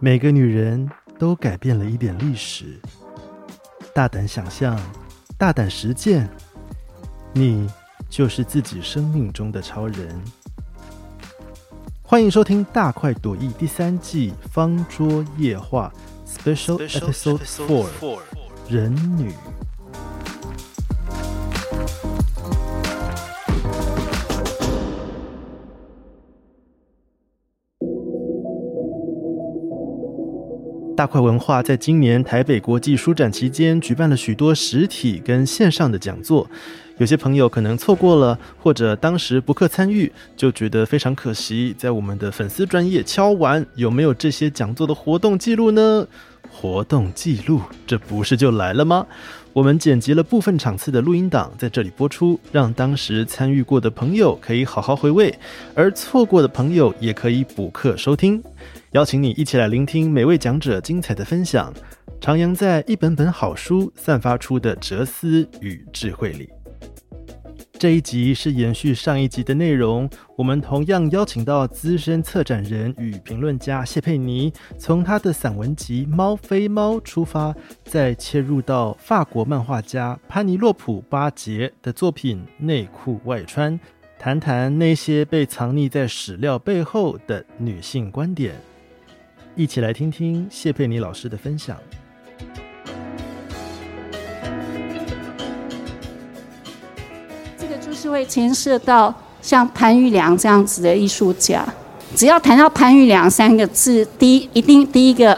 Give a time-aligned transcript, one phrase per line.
[0.00, 2.78] 每个女人都改变了一点历史。
[3.92, 4.78] 大胆想象，
[5.36, 6.28] 大胆实践，
[7.32, 7.68] 你
[8.08, 10.16] 就是自己生命中的超人。
[12.00, 15.92] 欢迎收听《大快朵颐》第三季《方桌夜话》
[16.54, 18.20] Special Episode Four：
[18.68, 19.32] 人女。
[30.98, 36.44] 大块文化在今年台北国际书展期间举办了许多实体跟线上的讲座，
[36.96, 41.72] 有些朋友可能错过了，或者当时不克参与，就觉得非常可惜。
[41.78, 46.04] 在我们的粉丝专业敲完，有没有这些讲座的活动记录呢？
[46.50, 49.06] 活动记录，这不是就来了吗？
[49.52, 55.32] 我们剪辑了部分场次的录音档，在这里播出，让当时参与过的朋友可以好好回味，
[55.76, 58.42] 而错过的朋友也可以补课收听。
[58.92, 61.74] 邀请你一起来聆听每位讲者精彩的分享，
[62.22, 66.48] 徜徉在一本本好书散发出的哲思与智慧里。
[67.78, 83.78] 这一集是延续上一集的内容，我们同样邀请到资深策展人与评论家谢佩妮，从他的散文集《猫非猫》出发，再切入到法国漫画家潘尼洛普巴杰的作品《内裤外穿》，
[84.18, 88.54] 谈谈那些被藏匿在史料背后的女性观点。
[89.58, 91.76] 一起来听听谢佩妮老师的分享。
[97.58, 101.66] 这个就是会牵涉到像潘玉良这样子的艺术家。
[102.14, 105.36] 只要谈到潘玉良三个字，第一一定第一个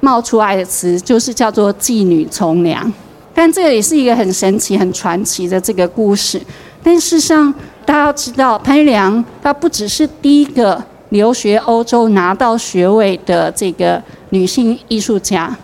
[0.00, 2.92] 冒出来的词就是叫做妓女从良。
[3.32, 6.42] 但这个也是一个很神奇、很传奇的这个故事。
[6.82, 7.54] 但事实上，
[7.86, 10.84] 大家要知道，潘玉良他不只是第一个。
[11.12, 15.54] 留学欧洲拿到学位的这个女性艺术家，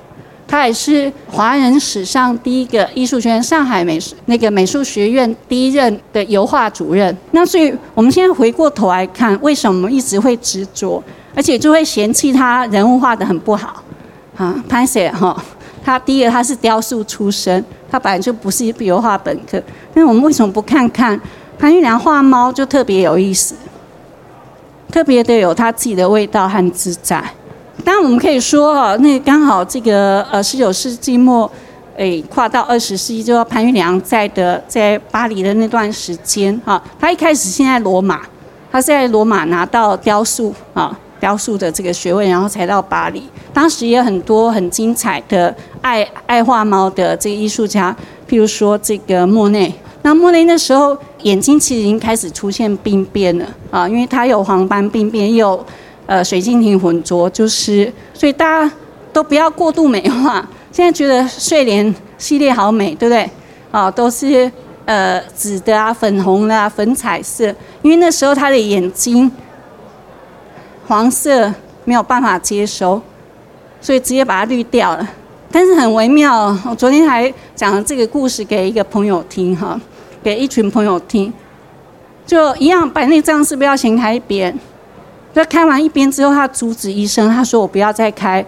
[0.47, 7.17] 她也是华人史上第一个艺术学院上海美术那个美术学院第一任的油画主任。
[7.33, 11.03] 那所以我们现在回过头来看，为什么一直会执着，
[11.35, 13.83] 而且就会嫌弃她人物画的很不好
[14.37, 14.55] 啊？
[14.69, 15.43] 潘 Sir 哈，
[15.83, 19.63] 他第一个他是雕塑出身，他本来就不是油画本科。
[19.95, 21.19] 那我们为什么不看看
[21.59, 23.55] 潘玉良画猫就特别有意思？
[24.91, 27.23] 特别的有他自己的味道和自在。
[27.85, 31.51] 当然，我们可以说哈，那刚好这个呃十九世纪末，
[31.97, 38.21] 诶跨到二十世纪，就要潘玉良在的在巴黎的那段时间哈，他一开始先在罗马，
[38.71, 43.23] 他在罗马拿到雕塑啊雕塑的这个学位，然后才到巴黎。
[43.53, 47.95] 当时也有很多很精彩的爱爱画猫的这个艺术家，
[48.29, 49.73] 譬如说这个莫内。
[50.03, 55.65] 那莫内那时候眼睛其实已经开始出现病变了啊，因为它有黄斑病变，有
[56.07, 58.73] 呃水晶体混浊，就是所以大家
[59.13, 60.49] 都不要过度美化。
[60.71, 63.29] 现在觉得睡莲系列好美，对不对？
[63.71, 64.51] 啊，都是
[64.85, 67.47] 呃紫的啊、粉红的啊、粉彩色，
[67.83, 69.31] 因为那时候他的眼睛
[70.87, 71.53] 黄色
[71.85, 73.01] 没有办法接收，
[73.81, 75.11] 所以直接把它滤掉了。
[75.51, 79.81] 但是很微妙，我昨天还讲了这个故事给一个朋友听哈，
[80.23, 81.33] 给一群朋友听，
[82.27, 84.59] 就一样白内障是不是要先开一边？
[85.35, 88.45] 就开完一边之后，他阻止医生，他说我不要再开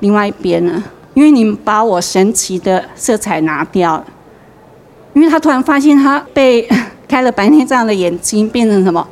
[0.00, 0.82] 另外一边了，
[1.14, 4.06] 因为你们把我神奇的色彩拿掉了。
[5.14, 6.68] 因为他突然发现他被
[7.08, 9.06] 开了白内障的眼睛变成什么？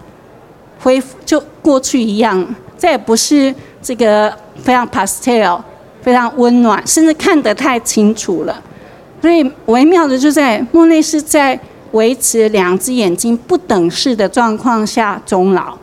[0.81, 5.61] 恢复就过去一样，再也不是这个非常 pastel。
[6.03, 8.62] 非常温暖，甚至看得太清楚了。
[9.21, 11.61] 所以微妙的就在莫内是在
[11.93, 15.77] 维持两只眼睛不等式的状况下终老。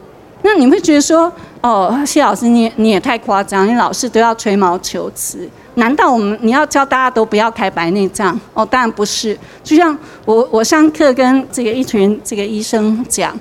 [0.44, 1.32] 那你会觉得说，
[1.62, 5.50] 哦，谢老师你你也太夸张，你老是都要吹毛求疵。
[5.76, 8.40] 难道我们你要教大家都不要开白内障？
[8.54, 9.38] 哦，当然不是。
[9.64, 13.38] 就像我我上课跟这个一群这个医生讲，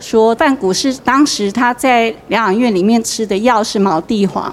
[0.00, 4.52] 说范古是当时他在疗养院里面吃的药是毛地黄。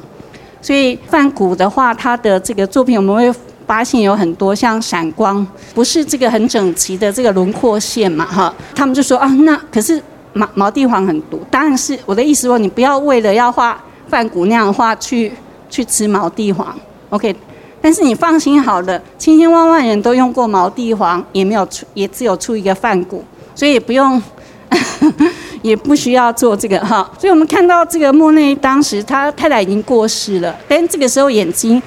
[0.62, 8.54] 所以梵谷的话，他的这个作品我们会发现有很多像闪光，不是这个很整齐的这个轮廓线嘛，哈。
[8.76, 10.02] 他们就说啊，那可是
[10.34, 11.42] 毛毛地黄很毒。
[11.50, 15.32] 当然是我的意思说，你不要为了要画梵谷那样画去
[15.70, 16.76] 去吃毛地黄
[17.10, 17.36] ，OK。
[17.82, 23.24] 但是你放心好了，千千万万人都用过毛地黄，也没有出，也只有出一个梵谷，
[23.54, 24.22] 所以也不用。
[25.62, 31.82] 也不需要做这个哈，所以我们看到这个莫内当时他太太已经过世了，但这个时候眼睛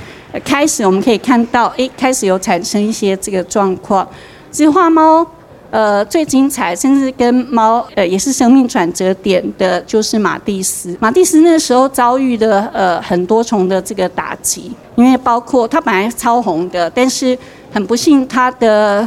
[0.44, 4.06] 开始我们可以看到，哎，开始有产生一些这个状况。
[4.50, 5.26] 其实画猫
[5.70, 10.96] 呃，最精彩，甚至跟猫呃也是生命转折点的，就是马蒂斯。
[10.98, 17.36] 马蒂斯那时候遭遇的呃很多重的这个打击，因为包括他本来超红的，但是
[17.70, 19.06] 很不幸他的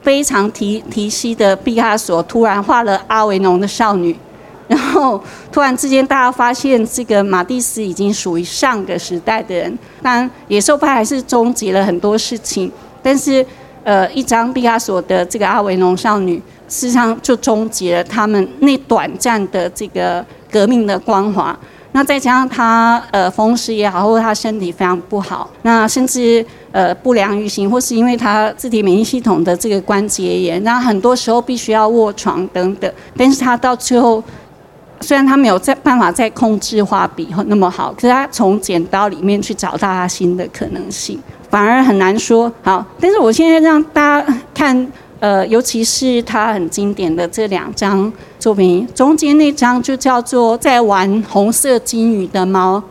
[0.00, 4.16] 非常提提息的毕加索突然画了阿维农的少女，
[4.68, 5.22] 然后
[5.52, 9.78] 突然之间大家发现这个马蒂斯已经属于上个时代的人。
[10.02, 12.70] 当然，野兽派还是终结了很多事情，
[13.02, 13.44] 但是。
[13.86, 16.34] 呃，一张毕加索的这个阿维农少女，
[16.66, 21.56] 事实上就终结了他们那短暂的这个革命的光华。
[21.92, 32.92] 那再加上他呃风湿也好，或者他身体非常不好，那甚至呃不良于行，或是因为他自体免疫系统的这个关节炎，那很多时候必须要卧床等等。
[33.16, 34.20] 但是他到最后，
[35.00, 41.20] 虽然他没有在办法再控制画笔那么好，可是他从剪刀里面去找到他新的可能性。
[41.48, 52.82] 反而很难说好，但是我现在让大家看，呃，尤其是他很经典的这两张作品，中间那张就叫做在玩红色金鱼的猫，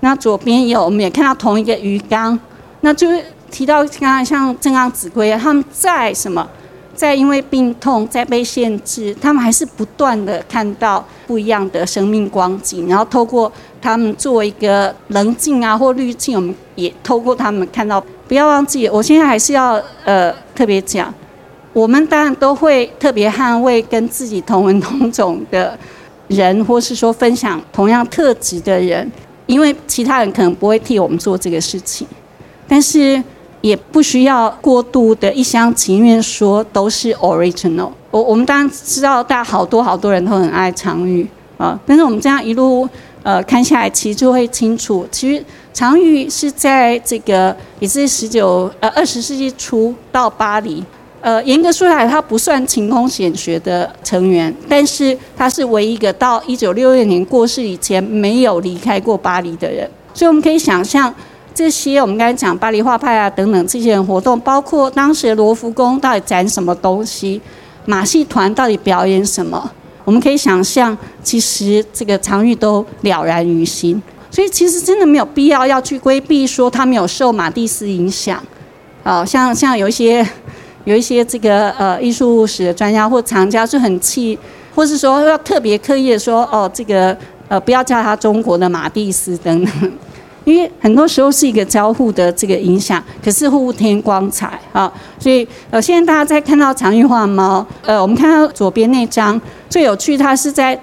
[0.00, 2.38] 那左边有我们也看到同一个鱼缸，
[2.82, 3.20] 那就是
[3.50, 6.48] 提到刚刚像正刚子规，他们在什么，
[6.94, 13.50] 在因为病痛在被限制，他们还是不断的看到不一样的生命光景，然后透过。
[13.84, 18.02] 他们做一个棱镜啊，或滤镜，我们也透过他们看到。
[18.26, 21.12] 不要忘记，我现在还是要呃特别讲，
[21.74, 25.78] 我们当然都会特别捍卫跟自己同文同种的
[26.28, 29.12] 人，或是说分享同样特质的人，
[29.44, 32.08] 因为其他人可能不会替我们做这个事情。
[32.66, 33.22] 但是
[33.64, 37.90] 也不需要过度的一厢情愿说都是 original。
[38.10, 41.26] 我我们当然知道，大家好多好多人都很爱常玉
[41.56, 42.86] 啊，但是我们这样一路。
[43.22, 50.84] 呃，看下来其实就会清楚，其实常玉是在这个也是十九呃二十世纪初到巴黎，
[51.22, 61.12] 呃，严格说来，他不算勤工俭学的成员，但是他是唯一一个到一九六六年过世以前没有离开过巴黎的人，所以我们可以想象
[61.54, 67.40] 这些我们刚才讲巴黎画派啊等等这些活动，包括当时的罗浮宫到底展什么东西，
[67.86, 69.70] 马戏团到底表演什么。
[70.04, 78.42] 我们可以想象，其实这个常玉都了然于心，所以其实真的没有必要要去规避说他没有受马蒂斯影响。
[79.04, 80.26] 啊，像像有一些
[80.84, 84.38] 有一些这个呃艺术史的专家或藏家就很气，
[84.74, 87.16] 或是说要特别刻意的说哦，这个
[87.48, 89.92] 呃不要叫他中国的马蒂斯等等。
[90.44, 100.78] 因为很多时候是一个交互的这个影响，可是互添光彩啊，所以呃，现在大家在看到常玉画猫，呃，我们看到左边那张最有趣，它是在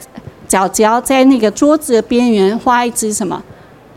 [0.47, 3.39] 角角在那个桌子的边缘画一只什么，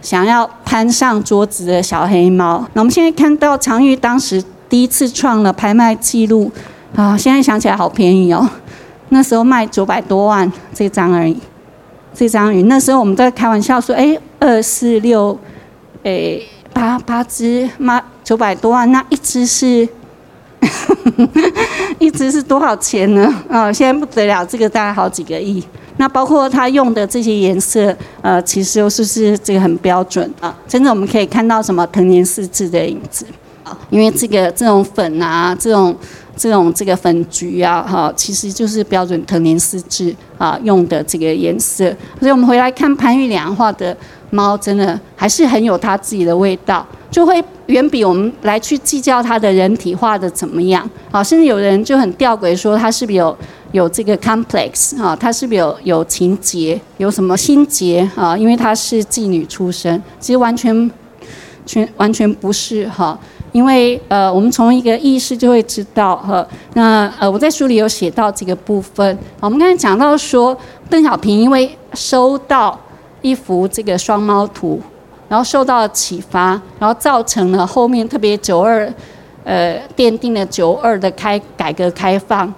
[0.02, 2.62] 想要攀上桌子的小黑猫。
[2.74, 6.52] 那我们现在看到常玉当时第一次创了拍卖记录
[6.94, 8.46] 啊，现在想起来好便宜哦，
[9.08, 11.38] 那时候卖九百多万这张而已，
[12.14, 15.38] 这张鱼那时候我们在开玩笑说，哎，二四六。
[16.04, 19.88] 诶，八八只妈九百多万，那一只是，
[21.98, 23.34] 一只是多少钱呢？
[23.48, 25.64] 啊，现在不得了，这个大概好几个亿。
[25.96, 30.54] 那包括他用的这些颜色，呃，其实都是是这个很标准啊。
[30.68, 33.24] 真的，我们可以看到什么藤年四字的影子
[33.62, 35.96] 啊，因为这个这种粉啊，这种
[36.36, 41.86] 这种这个粉橘啊，哈，其实就是标准藤年四字啊用的这个颜色。
[42.20, 43.96] 所以我们回来看潘玉良画的。
[44.34, 53.36] 猫真的还是很有它自己的味道，就会远比我们来去计较它的人体化的怎么样啊，甚至有人就很吊诡说它是不是有
[53.70, 58.36] 有这个 complex 啊，它是不是有有情节，有什么心结啊？
[58.36, 60.90] 因为它是妓女出身，其实完全
[61.64, 63.16] 全完全不是哈，
[63.52, 70.56] 因为呃，我们从一个意识就会知道哈，那呃，我在书里有写到这个部分，我们刚才讲到说
[70.90, 72.76] 邓小平因为收到。
[73.24, 74.78] 一幅这个双猫图，
[75.30, 78.86] 然后受到启发，然后造成了后面特别九二，
[79.44, 82.52] 呃，奠定了九二的开改革开放，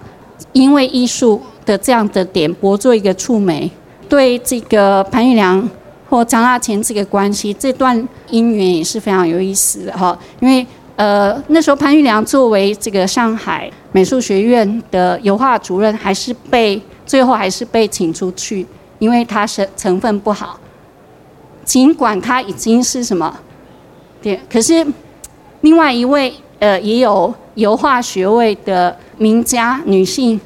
[0.51, 3.71] 因为艺术的这样的点拨做一个触媒，
[4.09, 5.71] 对这个潘玉良
[6.11, 7.97] 或张大千这个关系，这段
[8.31, 10.19] 姻缘也是非常有意思的哈。
[10.41, 18.67] 因为呃那时候潘玉良作为这个上海美术学院的油画主任，还是被最后还是被请出去。
[18.99, 20.59] 因为它是成分不好，
[21.65, 23.39] 尽管它已经是什么，
[24.23, 24.87] 对，可是
[25.61, 30.41] 另外一位呃也有油画学位的名家女性，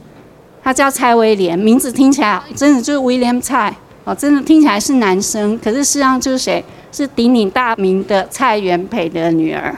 [0.62, 6.64] 她叫蔡威廉，名字听起来真的就是威廉蔡哦，真的听起来是男生，可是事实上就是谁？
[6.92, 9.76] 是鼎鼎大名的蔡元培的女儿。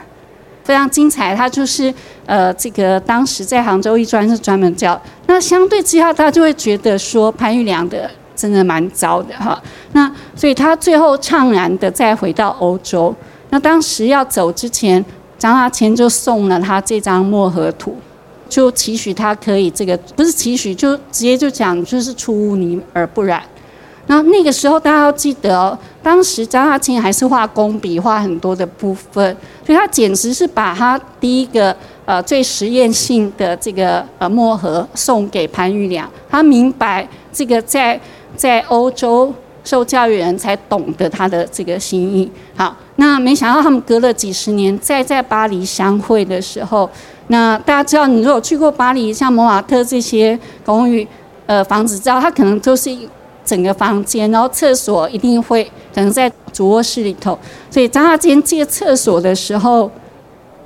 [0.63, 1.35] 非常精彩。
[1.35, 1.93] 她就是
[2.25, 4.99] 呃，这个当时在杭州艺专是专门教。
[5.27, 8.09] 那相对之下，她就会觉得说潘玉良的
[8.43, 9.61] 真的蛮糟的哈。
[9.93, 13.15] 那所以他最后怅然的再回到欧洲。
[13.51, 15.03] 那当时要走之前，
[15.37, 17.95] 张大千就送了他这张墨河图，
[18.49, 23.41] 就期许他可以这个不是期许，就直接就讲就是出污泥而不染。
[24.07, 31.73] 那那个时候大家要记得哦，当时张大千还是画工笔，画很多的部分，所以他简直是把他第一个
[32.03, 36.09] 呃最实验性的这个呃墨盒送给潘玉良。
[36.29, 37.97] 他明白这个在
[38.35, 42.29] 在欧洲受教育人才懂得他的这个心意。
[42.55, 46.89] 好，那没想到他们隔了几十年再在巴黎相会的时候，
[47.27, 51.07] 那大家知道，你如果去过巴黎，像蒙马特这些公寓
[51.45, 52.89] 呃房子，知道它可能都是。
[53.45, 57.37] 整个房间，然后厕所一定会可能在主卧室里头，
[57.69, 59.91] 所以张大千借厕所的时候，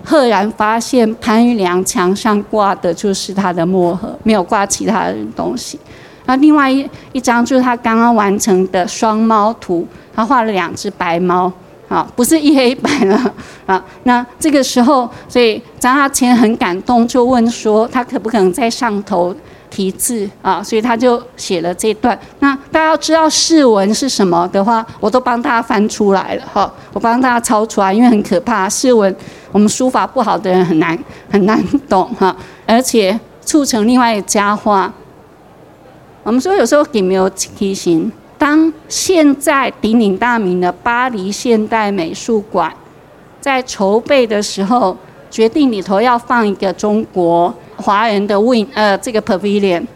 [0.03, 5.79] 赫然发现潘玉良墙上挂的就是他的墨盒，没有挂其他的东西。
[6.27, 11.51] 那另外一一张就是他刚刚完成的双猫图，他画了两只白猫，
[11.89, 13.33] 啊，不是一黑一白了
[13.65, 13.83] 啊。
[14.03, 19.35] 那这个时候，所以张大千很感动，就问说他可不可能在上头。
[19.69, 22.17] 题字啊，所以他就写了这段。
[22.39, 29.13] 那大家要知道释文是什么的话，我都帮大家翻出来了哈，我帮大家抄出来，因为很可怕，释文
[29.51, 30.97] 我们书法不好的人很难
[31.29, 32.33] 很难懂哈，
[32.65, 34.91] 而且促成另外一个佳话。
[36.27, 42.69] 我们说有时候给没有提醒，当现在鼎鼎大名的巴黎现代美术馆
[43.39, 44.97] 在筹备的时候，
[45.31, 47.53] 决定里头要放一个中国。
[47.77, 49.87] 华人的 Win 呃这个 Pavilion，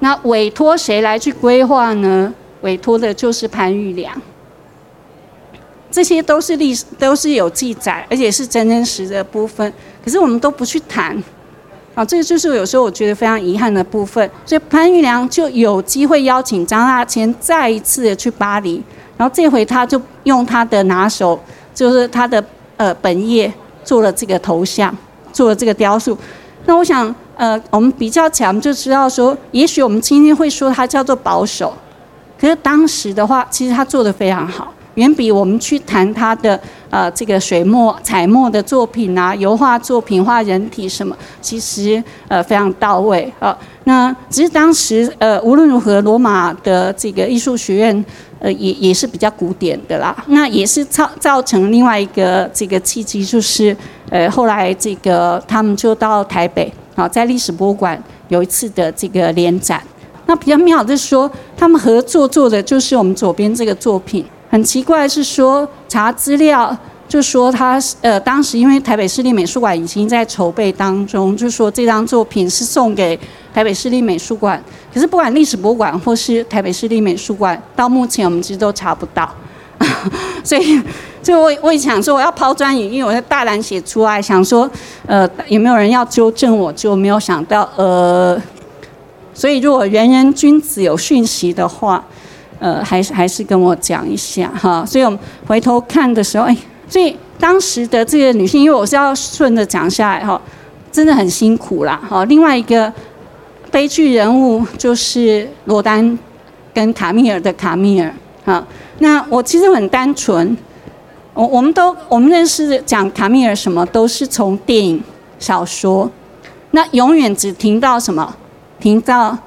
[0.00, 2.34] 那委托谁来去规划呢？
[2.60, 4.12] 委托的就是潘玉良。
[5.90, 9.72] 这些都是历史，都是有记载，而且是真真实的部分。
[10.04, 11.16] 可是我们都不去谈，
[11.98, 14.30] 啊，这个就是有时候我觉得非常遗憾的部分。
[14.46, 18.80] 所以潘玉良就有机会邀请张大千再一次的去巴黎，
[19.16, 21.38] 然后这回他就用他的拿手，
[21.74, 22.42] 就是他的
[22.76, 23.52] 呃本业
[23.82, 24.96] 做了这个头像，
[25.32, 26.16] 做了这个雕塑。
[26.66, 27.12] 那我想。
[27.38, 31.72] 呃，我们比较强就知道说，也许我们今天会说它叫做保守，
[32.36, 43.56] 可是当时的话，其实他做的非常好，远比我们去谈他的呃这个水墨彩墨的作品啊，油画作品画人体什么，其实呃非常到位啊。
[43.84, 48.04] 那只是当时呃无论如何，罗马的这个艺术学院
[48.40, 53.74] 呃也也是比较古典的啦，那也是造造成另外一个这个契机，就是
[54.10, 56.72] 呃后来这个他们就到台北。
[56.96, 59.80] 好，在历史博物馆有一次的这个联展，
[60.26, 64.24] 那比较妙的是说，他们合作做的就是我们左边这个作品。
[64.50, 66.76] 很奇怪是说，查资料
[67.06, 73.18] 就说他呃，当时因为台北市立美术馆已经在筹备当中，就说这张作品是送给
[73.52, 74.62] 台北市立美术馆。
[74.92, 79.28] 可是不管历史博物馆或是台北市立美术馆，到目前我们其实都查不到。
[80.42, 80.82] 所以，
[81.22, 84.68] 就我我也想说，我要抛砖引玉，我在大胆写出来，想说，
[85.06, 86.72] 呃，有没有人要纠正我？
[86.72, 88.36] 就没有想到，呃，
[89.32, 92.04] 所以如果人人君子有讯息的话，
[92.58, 94.84] 呃，还是还是跟我讲一下哈。
[94.84, 96.56] 所以我们回头看的时候，哎，
[96.88, 100.40] 所以当时的这个女性，因为我是要顺着讲下来哈，
[100.90, 102.24] 真的很辛苦啦哈。
[102.24, 102.92] 另外一个
[103.70, 106.18] 悲剧人物就是罗丹
[106.74, 108.12] 跟卡米尔的卡米尔
[108.44, 108.66] 哈。
[108.98, 110.56] 那我其实很单纯，
[111.34, 115.00] 我我们都我们认识讲卡米尔什么都是从电影
[115.38, 116.10] 小说，
[116.72, 118.34] 那永远只听到什么，
[118.80, 119.38] 听到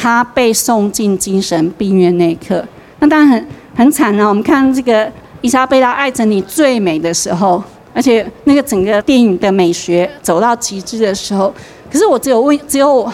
[0.00, 2.64] 他被送进精神病院那一刻，
[3.00, 4.26] 那当然很很惨啊。
[4.26, 11.52] 我们看这个伊莎贝拉爱着你最美的时候，而且那个整个电影的美学走到极致的时候，
[11.92, 13.12] 可是我只有问，只有我，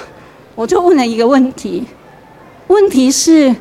[0.54, 1.84] 我就问了一个问题，
[2.68, 3.52] 问题是。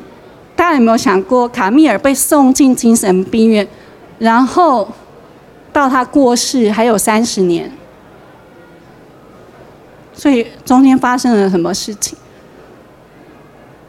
[0.54, 3.68] 大家有没有想过，卡米尔被送进精神病院，
[4.18, 4.88] 然后
[5.70, 7.70] 到他过世还有三十年，
[10.14, 12.16] 所以中间发生了什么事情？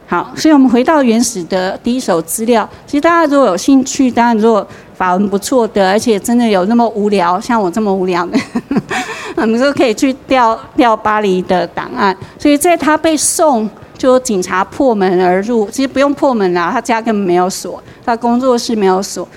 [0.08, 2.68] 好，所以我们回到原始的第一手资料。
[2.86, 8.40] 其实大家如果有兴趣，当然如果法文不错的，而且真的有那么无聊，像我这么无聊的，
[9.36, 12.16] 我们都可以去调调巴黎的档案。
[12.40, 13.70] 所以在他被送。
[13.98, 19.28] 就警察破门而入，其实不用破门啦，他家根本没有锁，他工作室没有锁，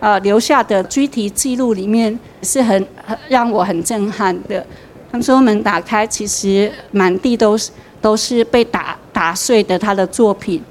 [0.00, 4.58] 呃，留下的具体记录里面是很很让我很震撼的。
[5.12, 10.62] 他们说门打开，其实满地都是都是被打打碎的他的作品，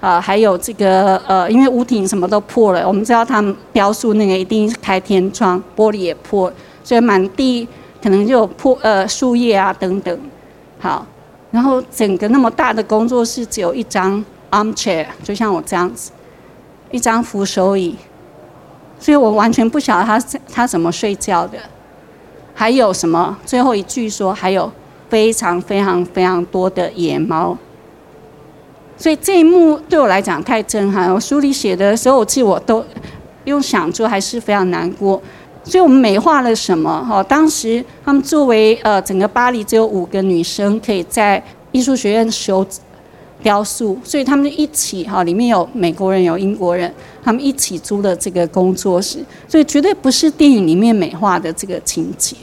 [0.00, 7.66] 啊，还有这个呃，因为屋顶什么都破了，我们知道他们雕塑那个一定是开天窗，玻璃也破，所以满地
[8.02, 10.18] 可能就有破呃树叶啊等等，
[10.78, 11.06] 好，
[11.50, 16.10] 然后整个那么大的工作室只有一张 armchair，就像我这样子，
[16.90, 17.96] 一张扶手椅，
[19.00, 20.20] 所以我完全不晓得他
[20.52, 21.58] 他怎么睡觉的。
[22.56, 23.36] 还有什么？
[23.44, 24.70] 最后一句说还有
[25.14, 27.56] 非常非常非常多的野猫。
[28.96, 31.08] 所以这一幕对我来讲太震撼。
[31.14, 32.84] 我书里写的时候，我记我都
[33.44, 35.22] 用想就还是非常难过。
[35.62, 37.04] 所以我们美化了什么？
[37.08, 41.40] 哈，当时他们作为呃整个巴黎只有五个女生可以在
[41.70, 42.66] 艺术学院修
[43.40, 46.92] 雕塑，所以他们就一起哈，里面有美国人有英国人，
[47.22, 52.34] 他们一起租了这个工作室，所以绝对不是电影里面美化的这个情节。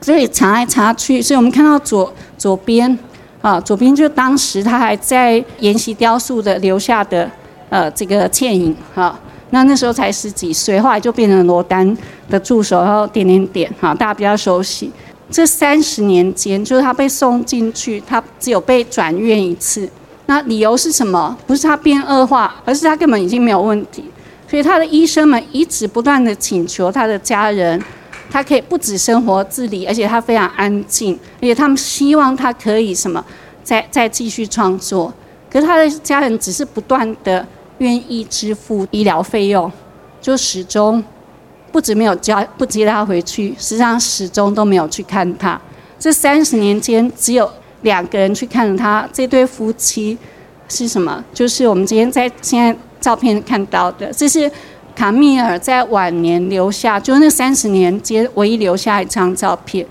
[0.00, 2.98] 所以查来查去，所以我们看到左左边。
[3.40, 7.30] 啊，左边就当时他还在研习雕塑的留下的
[7.68, 9.16] 呃这个倩影哈，
[9.50, 11.96] 那那时候才十几岁，后来就变成罗丹
[12.28, 14.90] 的助手，然后点点点哈，大家比较熟悉。
[15.30, 19.88] 这三十年间，就是他被送进去，他只有被转院一次。
[20.26, 21.38] 那理由是什么？
[21.46, 24.04] 不是他变恶化，而是他根本已经没有问题。
[24.50, 27.80] 所以他的医生们一直不断的请求他的家人。
[28.30, 33.24] 他可以不止生活自理，而且他非常安静，而且他们希望他可以什么，
[33.64, 35.12] 再再继续创作。
[35.50, 37.46] 可是他的家人只是不断的
[37.78, 39.70] 愿意支付医疗费用，
[40.20, 41.02] 就始终
[41.72, 45.58] 不止没有交不接他回去，实际上始终都没有去看他。
[45.98, 49.08] 这三十年间，只有两个人去看了他。
[49.12, 50.18] 这对夫妻
[50.68, 51.24] 是什么？
[51.32, 54.50] 就是我们今天在现在照片看到的，这是。
[54.98, 59.86] 卡米尔在晚年留下，就是那三十年间唯一留下一张照片。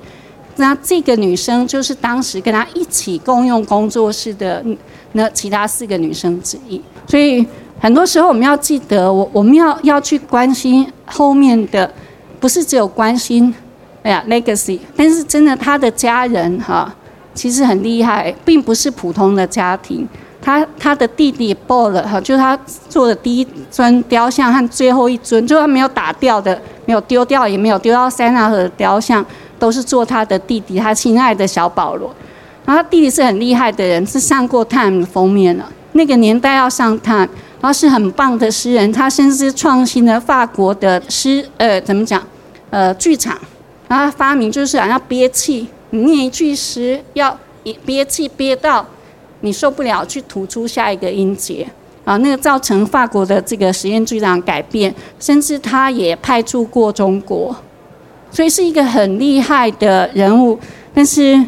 [0.58, 4.62] 那这个女生就是当时跟他一起共用工作室的
[5.14, 6.82] 那其他四个女生之一。
[7.08, 7.48] 所以
[7.80, 11.90] 很多时候我们要记得，我我们要要去关心后面的，
[12.42, 13.56] 不是只有关心
[14.04, 16.94] 哎呀 legacy，但是真的他的家人哈，
[17.34, 20.06] 其实很厉害，并不是普通的家庭。
[20.48, 29.26] 他他的弟弟 b 了哈，就是他做的第一尊雕像和最后一尊，就是他没有打掉的，没有丢掉，也没有丢到塞纳河的雕像，
[29.60, 32.16] 都是做他的弟弟，他亲爱的小保罗。
[32.66, 35.70] 然后他弟弟是很厉害的人，是上过《Time》封面了。
[35.92, 37.26] 那个年代要上《Time》，
[37.60, 42.26] 然后是很棒的诗人，他甚至创新了法国的诗，呃，怎么讲？
[42.70, 43.38] 呃，剧场。
[43.90, 47.38] 然后发明就是想要憋气，你念一句诗要
[47.86, 48.86] 憋气憋到。
[49.42, 51.68] 你受不了，去吐出下一个音节
[52.04, 52.18] 啊！
[52.18, 57.56] 那个造成法国的这个实验剧场改变，甚至他也派驻过中国，
[58.32, 60.58] 所以是一个很厉害的人物。
[60.94, 61.40] 但是，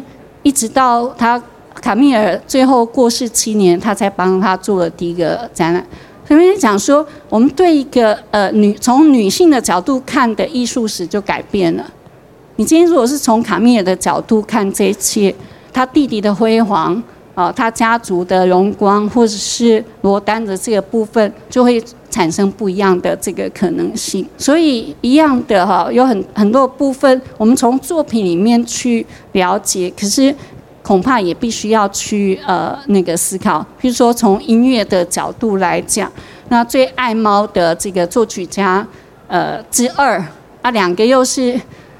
[0.42, 1.42] 一直到他
[1.74, 5.84] 卡米尔最后过世七年，他才帮他做了第一个展览。
[6.28, 11.84] 前面讲说，我们对一个呃女从女性的角度看的艺术史就改变了。
[12.54, 15.34] 你今天如果是从卡米尔的角度看这一切，
[15.72, 17.02] 他弟弟的辉煌。
[17.34, 24.26] 啊，他家族的荣光，或者是罗丹的这个部分，就会产生不一样的这个可能性。
[24.36, 30.34] 所以，一样的哈，有很很多部分，我们从作品里面去了解，可是
[30.82, 33.64] 恐怕也必须要去呃那个思考。
[33.78, 36.10] 比如说，从音乐的角度来讲，
[36.48, 38.86] 那最爱猫的这个作曲家
[39.28, 40.22] 呃之二
[40.62, 41.58] 啊，两个又是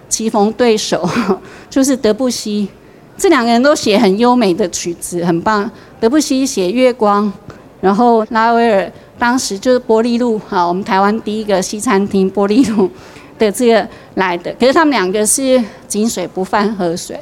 [0.09, 1.09] 棋逢对手，
[1.71, 2.69] 就是德布西。
[3.21, 5.71] 这两个人都写很优美的曲子，很棒。
[6.01, 7.27] 德布西写《月光》，
[7.83, 12.91] 然后拉威尔当时就是玻璃路哈，我们台湾第一个西餐厅玻璃路
[13.39, 14.51] 的这个来的。
[14.59, 17.21] 可是他们两个是井水不犯河水，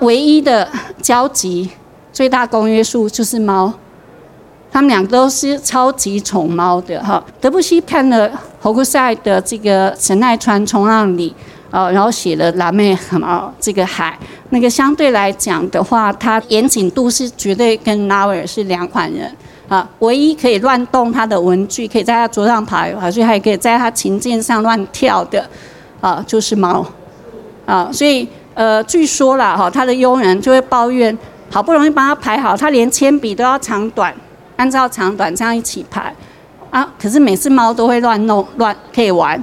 [0.00, 0.68] 唯一的
[1.00, 1.70] 交集、
[2.12, 3.72] 最大公约数就是猫。
[4.70, 7.24] 他们两个都是超级宠猫的哈。
[7.40, 11.30] 德布西看了侯克塞的这个《神奈川冲浪里》。
[11.72, 14.16] 哦，然后写了《蓝妹》哦，这个海，
[14.50, 19.34] 那个相对来讲的话，它严谨度是绝对跟拉威尔是两款人
[19.68, 19.88] 啊。
[20.00, 25.48] 唯一可以乱动他的文具，可以在他桌上爬，而且还可以在他琴键上乱跳的
[26.02, 26.86] 啊，就是猫
[27.64, 27.88] 啊。
[27.90, 31.16] 所以呃，据说啦哈，他的佣人就会抱怨，
[31.50, 34.14] 好不容易帮他排好，他连铅笔都要长短，
[34.56, 36.14] 按照长短这样一起排
[36.70, 36.86] 啊。
[37.00, 39.42] 可是每次猫都会乱弄乱，可以玩。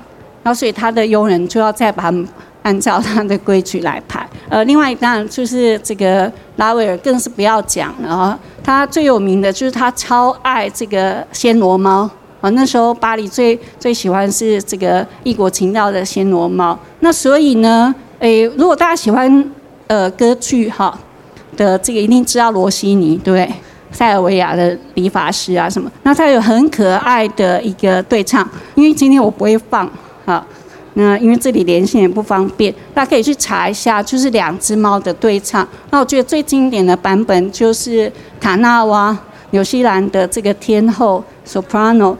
[0.53, 2.27] 所以他的佣人就要再把他们
[2.63, 4.27] 按照他的规矩来排。
[4.49, 8.39] 呃，另外当然就是这个拉威尔更是不要讲了哈。
[8.63, 12.09] 他最有名的就是他超爱这个暹罗猫
[12.41, 12.49] 啊。
[12.51, 16.77] 那时候巴黎最最喜欢是这个异国情调的暹罗猫。
[16.99, 19.51] 那所以呢，诶，如果大家喜欢
[19.87, 20.97] 呃歌剧哈
[21.55, 23.49] 的这个，一定知道罗西尼对？
[23.91, 25.91] 塞尔维亚的理发师啊什么？
[26.03, 29.89] 那他有很可爱的一个对唱，因为今天我不会放。
[30.29, 30.45] 啊，
[30.93, 35.67] 那因为这里连线也不方便，大家可以去查一下，就是两只猫的对唱。
[35.89, 39.17] 那我觉得最经典的版本就是卡纳瓦，
[39.49, 42.15] 纽西兰的这个天后 soprano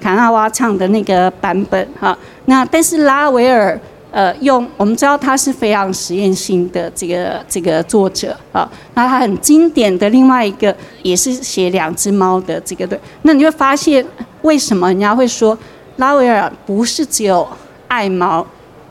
[0.00, 2.16] 卡纳瓦唱的那个版本哈。
[2.46, 3.78] 那但是拉维尔
[4.10, 8.66] 呃用，我们知道他是非常实验性的这个这个作者啊。
[8.94, 12.98] 那他很经典的另外一个也是写两只猫的这个对。
[13.22, 14.04] 那你会发现
[14.42, 15.56] 为什么人家会说
[16.00, 17.46] 拉维尔不是只有
[17.86, 18.44] 爱猫，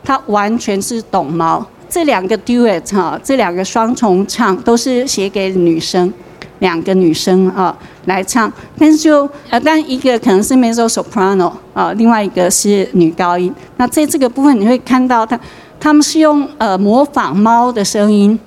[0.04, 1.66] 他完全是懂猫。
[1.88, 6.12] 这两个 duet 哈，这两个双重唱都是写给女生，
[6.60, 8.50] 两个女生啊来唱。
[8.78, 13.52] 但是就呃，但一个可能是 mezzo soprano 啊，另外一个是女高音。
[13.76, 15.38] 那在这个部分你会看到，他
[15.80, 18.38] 他们是用呃模仿猫的声音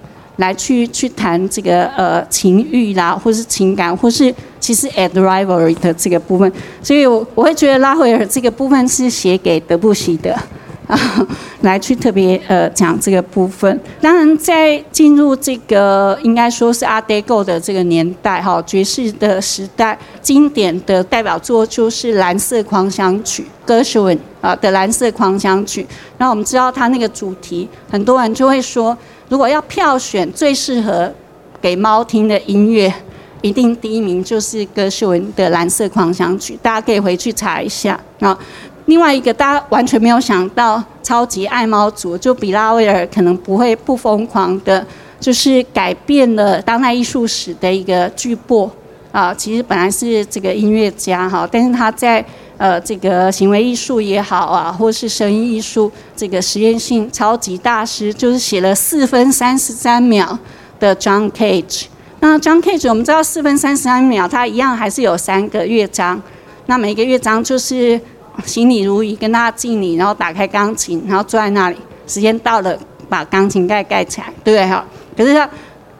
[0.44, 6.52] 来去去谈这个呃情欲啦，或是情感，或是其实 a d rivalry 的这个部分。
[6.82, 10.38] 所以我我会觉得拉斐尔这个部分是写给德布西的。
[10.88, 11.28] 啊，
[11.62, 13.80] 来去特别呃讲这个部分。
[14.02, 25.84] 当然，在进入这个应该说是阿德狗的这个年代哈，爵士的时代，经典的代表作就是《蓝色狂想曲》，Gershwin 啊的《蓝色狂想曲》。
[26.18, 28.98] 然后我们知道它那个主题，很多人就会说，
[29.30, 31.14] 如果要票选最适合
[31.62, 32.94] 给猫听的音乐，
[33.42, 36.54] 一定第一名就是 Gershwin 的《蓝色狂想曲》。
[36.62, 38.38] 大家可以回去查一下啊。
[38.86, 44.86] 另外一个大家完全没有想到，超级爱猫族就比拉威尔可能不会不疯狂的，
[45.22, 48.70] 就是改变了当代艺术史的一个巨擘
[49.14, 49.34] 啊。
[49.34, 52.24] 其实本来是这个音乐家哈，但是他在
[52.58, 60.38] 呃这个行为艺术也好啊，或是声音艺术这个实验性超级大师，就是写了四分三十三秒
[60.78, 61.86] 的 John Cage。
[62.20, 66.22] 那 John Cage 我们知道四分三十三秒，它一样还是有三个乐章，
[66.66, 67.98] 那每个乐章就是。
[68.46, 71.78] 行礼如仪，跟大家敬礼，然后打开钢琴，然后坐在那里。
[72.06, 74.86] 时间到了，把钢琴盖盖起来，对哈？
[75.16, 75.50] 可是他，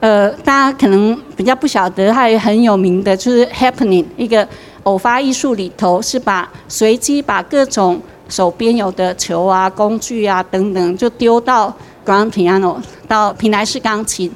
[0.02, 4.46] 呃，大家可能比较不晓得，他也很有名的，就是 Happening 一个
[4.84, 11.74] 偶发艺术里头，是把随机把各种手边有的球啊、工具啊等等，就丢到
[12.06, 12.76] Grand Piano
[13.08, 14.30] 到平台式钢琴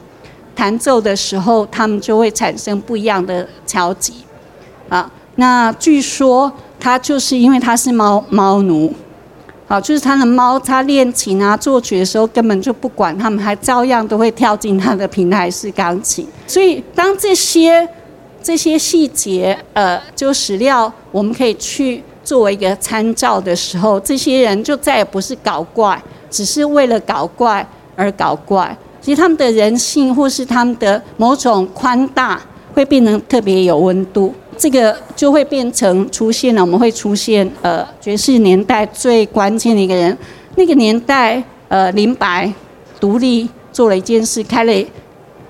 [0.56, 4.14] 弹奏的时候，他们就会产生不一样的敲击
[4.88, 5.12] 啊。
[5.36, 6.50] 那据说。
[6.88, 8.90] 他就是因为他是猫猫奴，
[9.68, 16.26] 好，就是他的猫，他练琴啊、作曲的时候根本就不管他们，还照样都会跳进他的平台式钢琴。
[16.48, 17.86] 所以，当这些
[18.42, 28.74] 这些细节，呃，就史料我们可以去作为一个参照的时候，这些人就再也不是搞怪，只是为了搞怪而搞怪。
[29.02, 32.42] 其实他们的人性或是他们的某种宽大，
[32.74, 34.34] 会变得特别有温度。
[34.58, 40.18] 这个就会变成出现了，我们会出现呃爵士年代最关键的一个人。
[40.56, 42.52] 那个年代，呃林白
[43.00, 44.74] 独立做了一件事，开了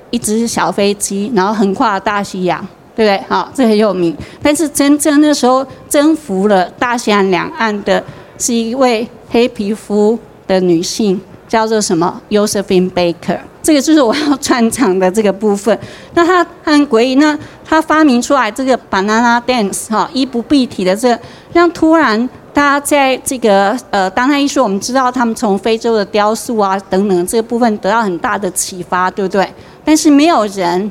[0.09, 2.59] 一只小飞机，然后横跨大西洋，
[2.95, 3.23] 对不对？
[3.27, 4.15] 好，这很有名。
[4.41, 8.03] 但是真正那时候征服了大西洋两岸的，
[8.37, 11.19] 是一位黑皮肤的女性。
[11.47, 15.77] 叫做什么？Josephine Baker，这个就是我要串场的这个部分。
[16.13, 21.19] 那他很诡异，那他发明出来这个 banana dance 哈，衣不蔽体的这个，
[21.51, 22.17] 让突然
[22.53, 29.45] 大家在这个呃当代艺术，我们知道他们从非洲的雕塑啊等等这个部分得到很大的启发，对不对？
[29.83, 30.89] 但是没有人，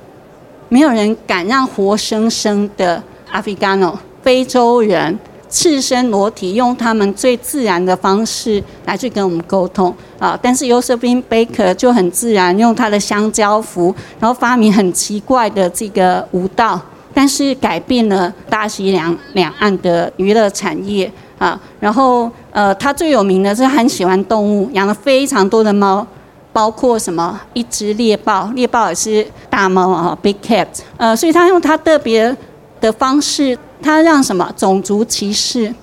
[0.68, 5.18] 没有人敢让活生生的 Africano 非洲人。
[5.56, 10.38] 赤身裸体，用他们最自然的方式来去跟我们沟通啊！
[10.42, 16.78] 但是尤瑟宾贝克就很自然，用他的香蕉服，然后发明很奇怪的这个舞蹈，
[17.14, 21.58] 但是改变了大西洋两岸的娱乐产业啊！
[21.80, 26.06] 然后呃，他最有名的是很喜欢动物，养了非常多的猫，
[26.52, 30.66] 包括什么一只猎豹，猎豹也是大猫啊，big cat。
[30.98, 32.36] 呃，所以他用他特别
[32.78, 33.58] 的方式。
[33.82, 35.74] 他让什么种族歧视，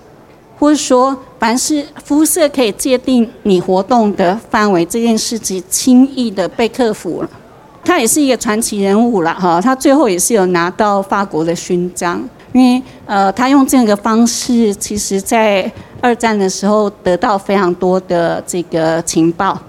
[0.60, 7.30] 或者说凡是肤色可以界定你活动的范围这件事情，轻易的被克服了。
[7.86, 19.60] 他也是一个传奇人物了哈，他最后也是有拿到法国的勋章，因为呃，他用这个方式，其实在二战的时候得到非常多的这个情报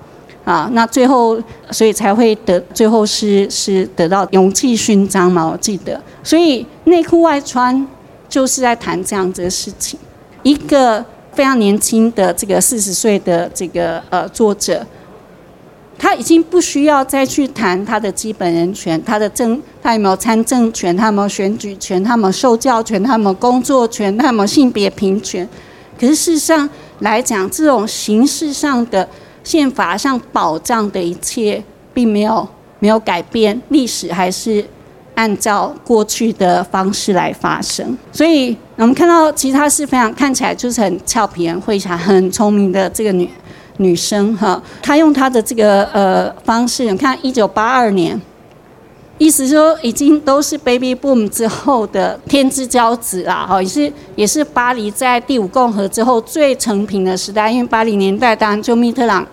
[0.45, 1.37] 啊，那最后
[1.73, 7.85] 所以才会得，最后是是得到勇气勋章嘛，我记得，所以内裤外穿。
[8.35, 9.97] 就是在谈这样子的事情，
[10.43, 14.85] 一个非常年轻的这个四十岁的这个呃作者，
[15.97, 25.49] 他已经不需要再去谈他的基本人权，他的政他有没有参政权，他有没有选举权，他有没有受教权，他有没有工作权，他有没有性别平权。
[25.97, 26.69] 可是事实上，
[26.99, 29.09] 来讲，这种形式上的
[29.45, 32.49] 宪法上保障的一切，并没有
[32.81, 34.67] 没有改变，历史还是
[35.15, 37.97] 按照过去的方式来发生。
[38.13, 43.29] 所以我们看到，其实她是非常看起来就是很俏皮、很会想、很聪明的这个女
[43.79, 44.63] 女生哈。
[44.83, 48.21] 她用她的这个呃方式，你看，一九八二年。
[49.17, 57.49] 意思说，已经都是 baby boom 之后的天之骄子啦，哈，也是也是巴黎在第五共和之后最成平的时代。
[57.49, 59.25] 因为八零年代，当然就密特朗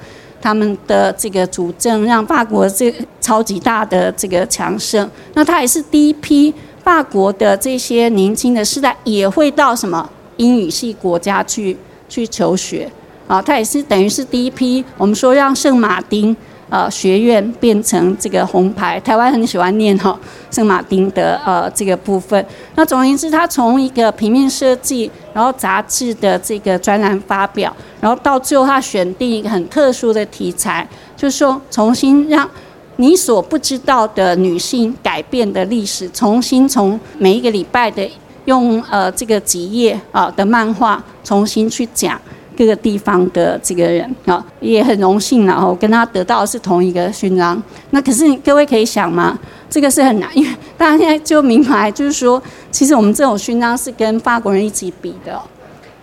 [0.41, 5.09] 他们的这个主政，让法国这超级大的这个强盛。
[5.35, 11.77] 那他也是第一批法国的这些年轻的世代也会到什么英语系国家去
[12.09, 12.91] 去求学
[13.27, 16.35] 啊，他也是等于是第一批，我们说让圣马丁。
[16.71, 20.17] 呃，学院变成这个红牌，台湾很喜欢念哈
[20.49, 22.43] 圣马丁的呃这个部分。
[22.75, 32.49] 那总而言之，他从一个平面设计，然后杂志的这个专栏发表，然后到最后他选定一个很特殊的题材，就是说重新让
[32.95, 38.09] 你所不知道的女性改变的历史，重新从每一个礼拜的
[38.45, 42.17] 用呃这个几页啊的漫画重新去讲。
[42.61, 47.59] 各个地方的这个人啊，也很荣幸然后跟他得到的是同一个勋章。
[47.89, 49.39] 那可是各位可以想吗？
[49.67, 55.41] 这个是很难，因为大家现在就明白，就是说，其实我们这种勋章是跟法国人一起比的。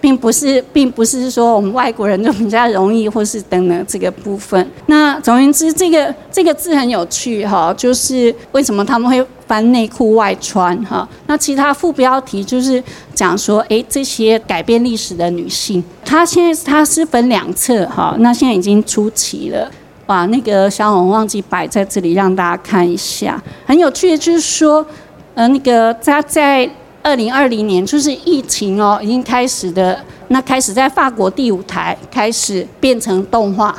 [0.00, 4.68] 并不是，并不是说我们外国人就比较容易，或是等等这个部分。
[4.86, 11.08] 那总而言之，这个这个字很有趣哈，就是为什么他们会翻内裤外穿哈？
[11.26, 12.80] 那其他副标题就是
[13.14, 19.68] 讲说，哎，这些改变历史的女性，她现在她是分两侧哈，那现在已经出齐了，
[20.06, 23.42] 把那个小红忘记摆在这里让大家看一下。
[23.66, 24.86] 很有趣的就是说，
[25.34, 26.70] 呃，那个她在。
[27.00, 33.74] 二零二零年就是疫情哦，已经开始的，那开始在法国第五台开始变成动画，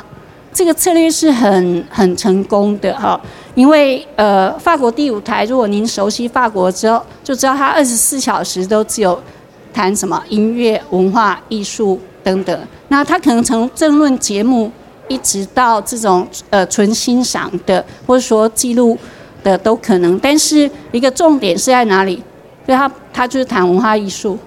[0.52, 3.20] 这个策略是很很成功的哈。
[3.54, 9.20] 因为呃，法国第五台，如果您熟悉法国之后，就知道它二十四小时都只有
[9.72, 12.58] 谈什么音乐、文化艺术等等。
[12.88, 14.70] 那它可能从政论节目
[15.08, 18.96] 一直到这种呃纯欣赏的，或者说记录
[19.42, 20.18] 的都可能。
[20.20, 22.22] 但是一个重点是在哪里？
[22.66, 24.38] 所以他他就是谈文化艺术，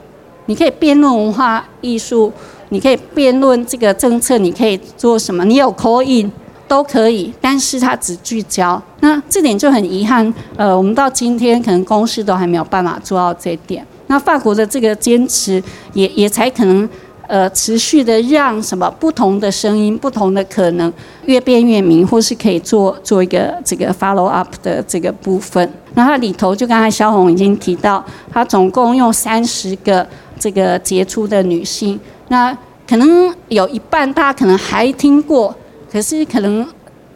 [0.46, 2.32] 你可以辩论文化艺术，
[2.70, 5.44] 你可以辩论这个政策，你可以做什么？
[5.44, 6.32] 你有 call in
[6.74, 10.34] 都可以，但是他只聚焦，那这点就很遗憾。
[10.56, 13.86] 呃，我们到今天可能公司都还没有办法做到这一点。
[14.08, 15.62] 那法国的这个坚持，
[15.94, 16.90] 也也才可能。
[17.26, 20.92] 呃，持续的让什么不同的声音、不同的可能
[21.26, 25.68] 越变越明，或是可以做做一个这个 follow up 的这个部分。
[25.96, 30.06] 那它里头就刚才萧红已经提到，它总共用三十个
[30.38, 32.56] 这个杰出的女性，那
[32.88, 35.56] 可能有一半大家可能还听过，
[35.94, 36.68] 可是可能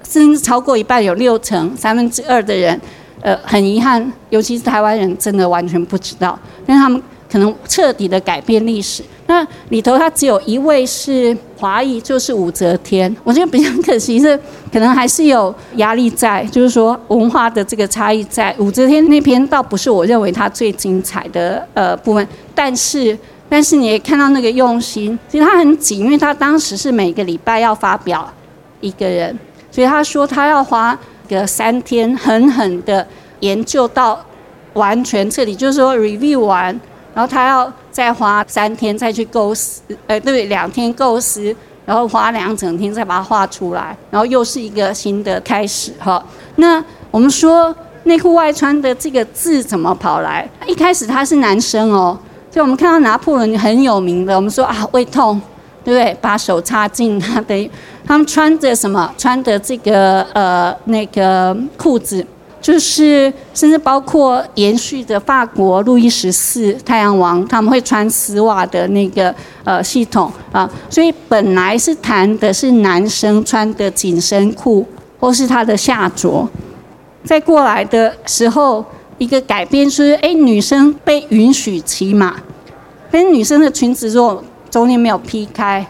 [0.07, 2.79] 甚至超过一半，有六成三分之二的人，
[3.21, 6.37] 呃，很遗憾，尤其是台湾人，真的完全不知道，
[6.67, 7.01] 因为他们。
[7.29, 9.03] 可能彻底的改变历史。
[9.25, 13.13] 那里头他只有一位是华裔，就是武则天。
[13.21, 14.39] 我觉得比较可惜是，
[14.71, 18.55] 可能还是有压力在，就是说文化的这个差异在。
[18.59, 28.33] 武则天那篇倒不是我认为他最精彩的呃部分，但是但是你也看到那个用心，其实他很紧，因为他当时是每个礼拜要发表
[28.81, 29.37] 一个人，
[29.71, 33.05] 所以他说他要花个三天狠狠的
[33.39, 34.19] 研究到
[34.73, 36.79] 完全彻底，就是说 review 完。
[37.13, 46.23] 然后他要再花三天再去构思，呃，对，两天构思，然后花两整天再把它画出来，然后又是一个新的开始哈。
[46.57, 50.47] 那我们说内裤外穿的这个字怎么跑来？
[50.67, 52.15] 一开始他是男生哦，
[52.51, 55.41] 就我们看到拿破仑很有名的，我们说啊胃痛，
[55.83, 56.15] 对不对？
[56.21, 57.71] 把手插进 他的，
[58.07, 59.13] 他们穿着什么？
[59.17, 62.25] 穿的这个呃那个裤子。
[62.59, 74.85] 就是，甚至包括延续着法国路易十四太阳王他们会穿丝袜的那个呃系统啊，所以本来是谈的是男生穿的紧身裤
[75.19, 76.49] 或是他的下着，
[77.23, 78.83] 在过来的时候
[79.17, 82.35] 一个改变是，哎，女生被允许骑马，
[83.11, 85.85] 但是女生的裙子如果中间没有劈开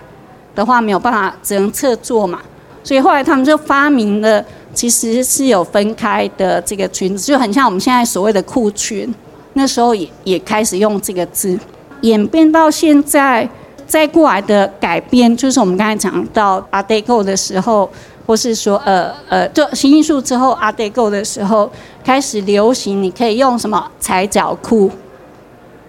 [0.58, 2.42] 的话，没有办法只能侧坐嘛，
[2.84, 4.44] 所以后来他们就发明了。
[4.74, 9.12] 其实是有分开的这个裙子，就很像我们现在所谓的裤裙。
[9.54, 11.58] 那时候也也开始用这个字，
[12.02, 13.50] 演变到现在
[13.88, 17.90] 再过来的改变，就是我们刚才讲到阿黛购的时候，
[18.28, 21.68] 或是说呃呃，就新艺术之后阿黛购的时候，
[22.04, 24.92] 开始流行你可以用什么踩脚裤。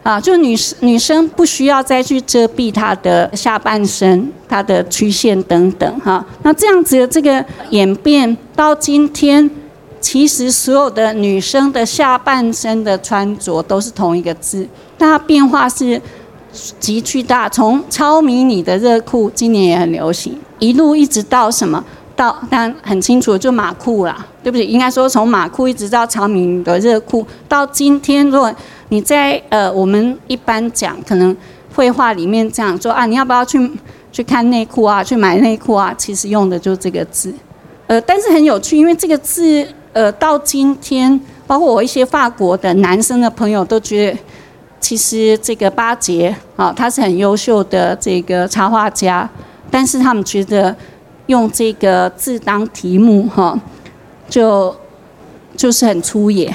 [0.09, 6.25] 啊，就女女生不需要再去遮蔽她的下半身、她的曲线等等哈。
[6.43, 9.51] 那这样子的这个演变到今天，
[10.01, 14.67] 其实所有的女生的下半身的穿着都是同一个字，
[14.99, 16.01] 它变化是
[16.81, 17.47] 极巨大。
[17.47, 21.85] 从超迷你的热裤，今年也很流行，一路一直到什么？
[22.17, 28.53] 到但很清楚，就马裤啦，对不起，应该说从马裤一直到长明的热裤，到今天，如果
[28.89, 31.37] 你在呃我们一般讲可能
[31.75, 33.71] 绘画里面这样说啊，你要不要去
[34.11, 35.95] 去看内裤啊，去买内裤啊？
[35.97, 37.33] 其实用的就是这个字，
[37.87, 44.19] 呃，但是很有趣，因为这个字呃到今天，包括我一些法国的男生的朋友都觉得，
[44.81, 49.29] 其实这个巴杰啊，他是很优秀的这个插画家，
[49.71, 50.75] 但是他们觉得。
[51.29, 53.55] 用这个字当题目，哈，
[54.31, 54.75] 就
[55.55, 56.51] 就是很粗野。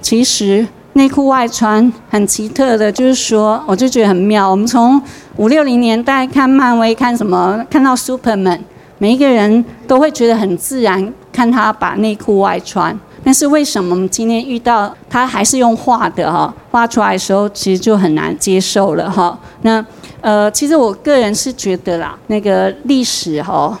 [0.00, 4.50] 其实内裤外穿很奇特的，就是说，我就觉得很妙。
[4.50, 5.00] 我们从
[5.36, 8.60] 五六零年代看漫威，看什么，看到 Superman，
[8.98, 12.98] 每一个人都会觉得很自然，看他把内裤外穿。
[13.24, 16.52] 但是为什么我们今天遇到他还是用画的哈？
[16.70, 19.38] 画出来的时候，其实就很难接受了哈。
[19.62, 19.84] 那。
[20.20, 23.76] 呃，其实我个人是觉得啦，那个历史哈，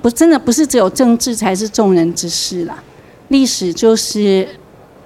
[0.00, 2.74] 不真的不是只有政治才是众人之事啦，
[3.28, 4.48] 历史就是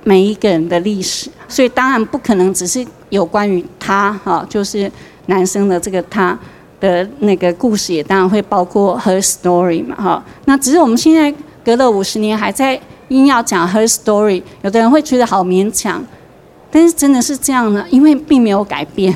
[0.05, 4.91] 每一个人的历史，所以当然不可能只是有关于他哈，就是
[5.27, 6.39] 男生的这个他
[6.81, 10.25] 的那个故事，也当然会包括 her story 嘛哈。
[10.47, 11.33] 那只是我们现在
[11.65, 16.03] 隔了五十年还在硬要讲 her story，有的人会觉得好勉强，
[16.71, 19.15] 但是真的是这样呢，因为并没有改变。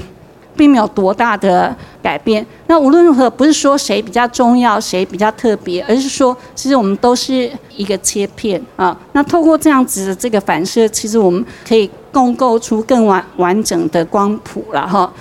[0.57, 2.45] 并没有多大的改变。
[2.67, 8.97] 那无论如何，不是说谁比较重要，谁比较特别，而是说，其实我们都是一个切片啊。
[9.13, 15.13] 那透过这样子的这个反射，其实我们可以共构出更完完整的光谱了哈。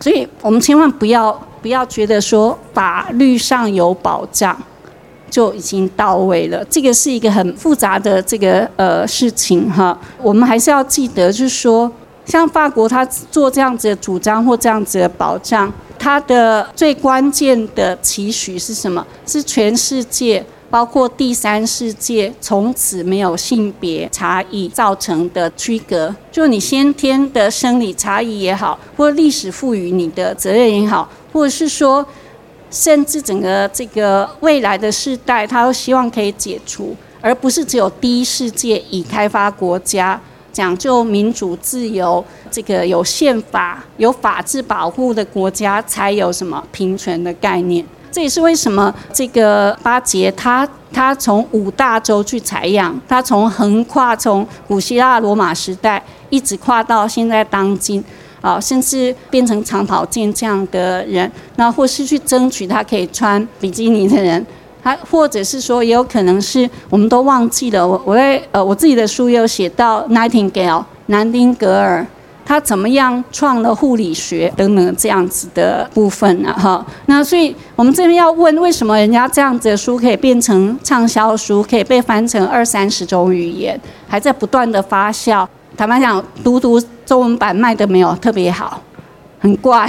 [0.00, 4.56] 所以我们千万不要不要觉得说法律上有保障
[5.30, 9.98] 就已经到位了，这个是一个很复杂的这个呃事情哈。
[10.20, 11.90] 我们还是要记得，就是说。
[12.24, 19.04] 像法国，他做这样子的主张或这样子的保障，他的最关键的期许是什么？
[19.26, 26.14] 是全世界，包括第三世界，从此没有性别差异造成的区隔。
[26.30, 32.06] 就你先天的生理差异也好，或历史赋予你的责任也好，或者是说，
[32.70, 40.18] 甚至整个这个未来的世代，他都希望可以解除，而不是只有第一世界已开发国家。
[40.52, 47.84] 讲究民主自由，这个有宪法、有法治保护的国家才有什么平权的概念。
[48.10, 58.04] 这也是为什么这个巴杰他他从五大洲去采样，他从横跨从古希腊罗马时代一直跨到现在当今，
[58.42, 64.44] 啊，甚至变成长跑健这样的人，那或是去争取他可以穿比基尼的人。
[64.82, 67.86] 他或者是说，也有可能是我们都忘记了。
[67.86, 72.04] 我我在呃我自己的书有写到 Nightingale 南丁格尔，
[72.44, 76.52] 他怎么样创了护理学等等这样子的部分呢？
[76.52, 85.46] 哈，那所以我们这边要问，为什么人家这样子的书可以变成畅销书，可以被翻成二三十种语言，还在不断的发酵？
[85.76, 88.80] 坦白讲，读读中文版卖的没有特别好，
[89.38, 89.88] 很怪。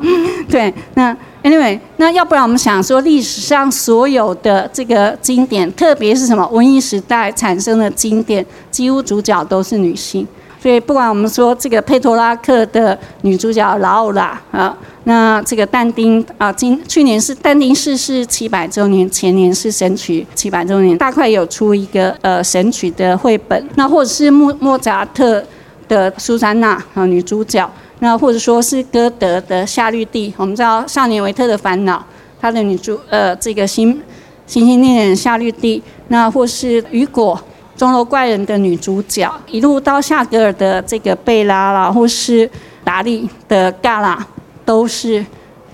[0.48, 1.14] 对，那。
[1.42, 10.26] Anyway，那要不然我们想说，历史上所有的这个经典，特别是什么文艺时代产生的经典，几乎主角都是女性。
[10.62, 23.66] 所以不管我们说这个佩托拉克的女主角劳拉啊，那这个但丁啊，今去年是但丁逝世七百周年，前年是神曲七百周年，大概有出一个呃神曲的绘本。
[23.76, 25.42] 那或者是莫莫扎特
[25.90, 27.68] 的苏珊娜啊，女主角。
[27.98, 31.98] 那或者说是歌德的《夏绿蒂》，我们知道《少年维特的烦恼》，
[32.40, 34.00] 他的女主呃这个《星
[34.46, 37.38] 星星恋人夏绿蒂》，那或是雨果
[37.78, 42.48] 《钟楼怪人》的女主角，一路到夏格尔的这个贝拉啦，或是
[42.82, 44.26] 达利的嘎拉，
[44.64, 45.22] 都是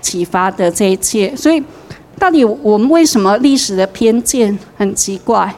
[0.01, 1.33] 启发的这一切。
[1.33, 1.63] 所以，
[2.19, 5.55] 到底我们为什么历史的偏见很奇怪？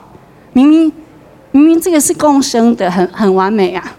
[0.53, 0.91] 明明
[1.51, 3.95] 明明这个是共生的，很很完美啊。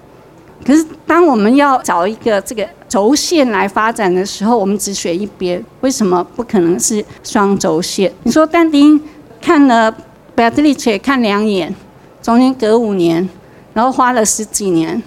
[0.64, 8.12] 可是，当我们要找一个这个轴线来发展的时候，我们只选一边，为什么不可能是双轴线？
[8.24, 9.00] 你说但丁
[9.40, 9.90] 看了
[10.34, 11.74] 贝亚特丽切看两眼，
[12.22, 13.26] 中间隔五年，
[13.72, 15.02] 然后花了十几年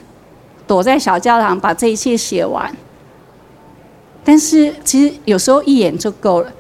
[0.66, 2.76] 躲在小教堂把这一切写完。
[4.24, 6.52] 但是其实有时候一眼就够了。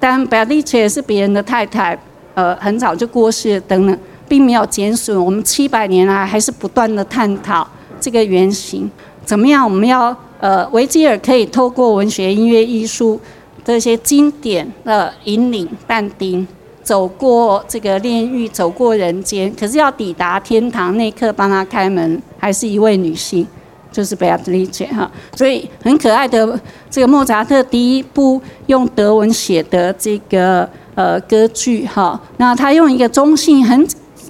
[0.00, 1.96] 但贝亚特丽切是别人的太太，
[2.34, 7.66] 呃，很早就过世等等，并没有减损我们七百年来还是不断的探讨。
[8.00, 8.90] 这个原型，
[9.24, 9.64] 怎么样？
[9.64, 13.20] 我们要呃，维吉尔可以透过文学、音乐、艺术
[13.64, 16.46] 这些经典的引领但丁
[16.82, 19.52] 走过这个炼狱，走过人间。
[19.58, 23.46] 可是要抵达天堂那一刻，帮他开门，还是一位女性，
[23.90, 25.10] 就是贝亚特丽切哈。
[25.34, 33.86] 所以很可爱的这个莫扎特第一部用德文写的这个呃歌剧哈，那他用一个中性很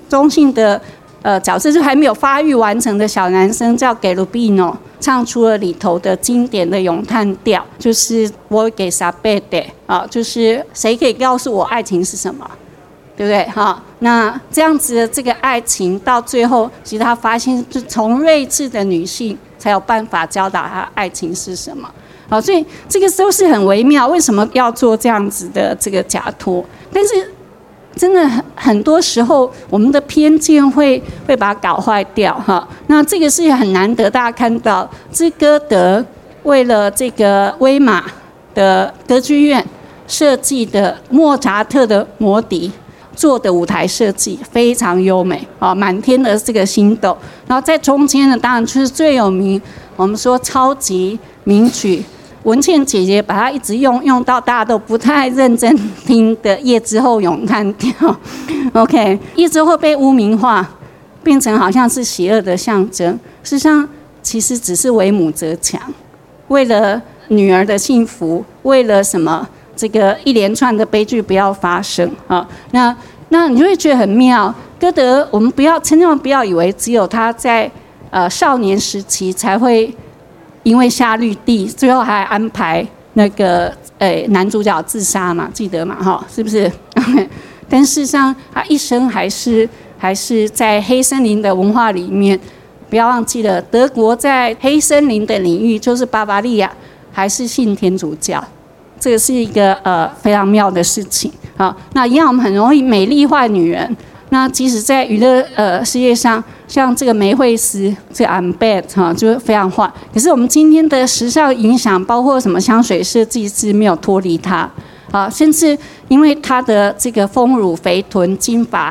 [0.09, 0.81] 中性的。
[1.21, 12.49] 呃，角色就还没有发育完成的小男生叫给鲁比诺，唱出了里头的经典的咏叹调，就是我给萨贝的啊，就是谁可以告诉我爱情是什么，
[13.17, 13.45] 对不对？
[13.53, 21.91] 哈，那这样子的这个爱情到最后，其实他发现，就从睿智的女性才有办法教导他爱情是什么。
[22.31, 26.65] 好，所以这个都是很微妙，为什么要做这样子的这个假托？
[26.93, 27.33] 但是。
[27.97, 32.67] 真的很很多时候，我们的偏见会会把它搞坏掉哈。
[32.87, 36.05] 那这个是很难得，大家看到，这歌德
[36.45, 38.05] 为了这个威马
[38.55, 39.65] 的歌剧院
[40.07, 42.71] 设计的莫扎特的魔笛
[43.17, 47.17] 做的舞台设计非常优美啊，满天的这个星斗。
[47.49, 49.61] 然后在中间呢，当然就是最有名，
[49.97, 52.05] 我们说超级名曲。
[52.49, 55.77] 文倩姐姐把它一直用用到大家都不太认真
[56.07, 57.93] 听的《夜之后咏叹调》，
[58.73, 60.67] OK，夜之后被污名化，
[61.23, 63.13] 变成好像是邪恶的象征。
[63.43, 63.87] 事实上，
[64.23, 65.79] 其实只是为母则强，
[66.49, 69.47] 为了女儿的幸福，为了什么？
[69.77, 72.49] 这个一连串的悲剧不要发生啊！
[72.71, 72.97] 那
[73.29, 74.53] 那你就会觉得很妙。
[74.81, 77.71] 歌德，我们不要千万不要以为只有他在
[78.09, 79.95] 呃少年时期才会。
[80.63, 86.71] 因为夏绿蒂最后还安排那个诶男主角自杀嘛，记得嘛哈，是不是？
[87.69, 92.39] 但事实上他一生还是还是在黑森林的文化里面，
[92.89, 96.71] 不要忘记了，德国在黑森林的领域就是巴伐利亚
[97.13, 98.43] 还是信天主教，
[98.99, 101.77] 这个是一个呃非常妙的事情好。
[101.93, 103.97] 那一样我们很容易美丽化女人。
[104.31, 109.91] 那即使在娱乐呃事业上，像这个梅惠斯，这个 I'm bad 哈，就是非常坏。
[110.13, 114.71] 可是我们今天的时尚影响，包括什么香水设计师没有脱离他
[115.11, 118.89] 啊，甚至因为他的这个丰乳肥臀、金发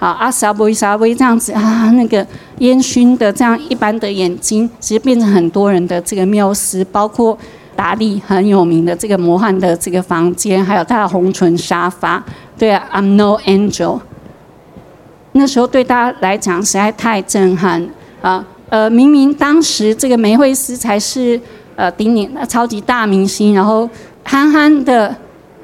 [0.00, 2.26] 啊，阿萨布伊萨威这样子啊，那个
[2.58, 7.38] 烟熏的这样一般的眼睛，其实变成很多人的这个缪斯，包括
[7.76, 12.24] 达利很有名的这个魔幻的这个房间，还有他的红唇沙发，
[12.58, 14.00] 对啊，I'm no angel。
[15.32, 17.88] 那时候对大家来讲实在太震撼
[18.20, 18.44] 啊！
[18.68, 21.40] 呃，明明当时这个梅惠斯才是
[21.76, 23.88] 呃顶顶超级大明星，然后
[24.24, 25.14] 憨憨的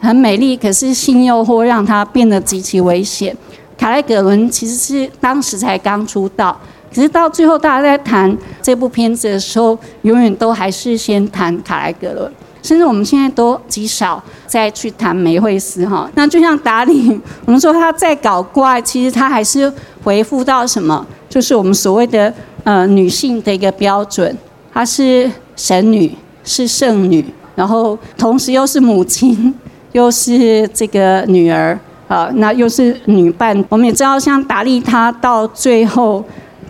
[0.00, 3.36] 很美丽，可是性诱惑让她变得极其危险。
[3.76, 6.58] 卡莱格伦其实是当时才刚出道，
[6.94, 12.32] 可是到最后大家在谈这部片子的时候，永远都还是先谈卡莱格伦。
[12.66, 24.36] 甚至我们现在都极少再去谈梅惠斯哈，那就像达里，我们说他在搞怪，其实他还是回复到什么，就是我们所谓的呃女性的一个标准，
[24.74, 26.12] 她是神女，
[26.42, 29.54] 是圣女，然后同时又是母亲，
[29.92, 33.64] 又是这个女儿啊，那又是女伴。
[33.68, 36.24] 我们也知道，像达利他到最后。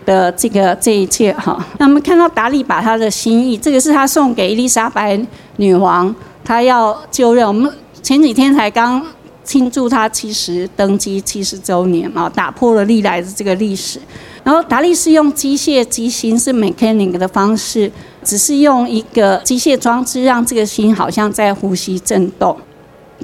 [0.07, 5.19] 的这个这一切哈，那我们看到达利把他的心意，这个是他送给伊丽莎白
[5.57, 7.45] 女王，他要就任。
[7.45, 7.69] 我们
[8.01, 9.05] 前几天才刚
[9.43, 13.99] 庆祝他七十登基七十周年啊，打破了历来的这个历史。
[14.45, 17.91] 然后达利是用机械机心是 mechanic 的方式，
[18.23, 22.55] 只是用一个机械装置让这个心好像在呼吸震动。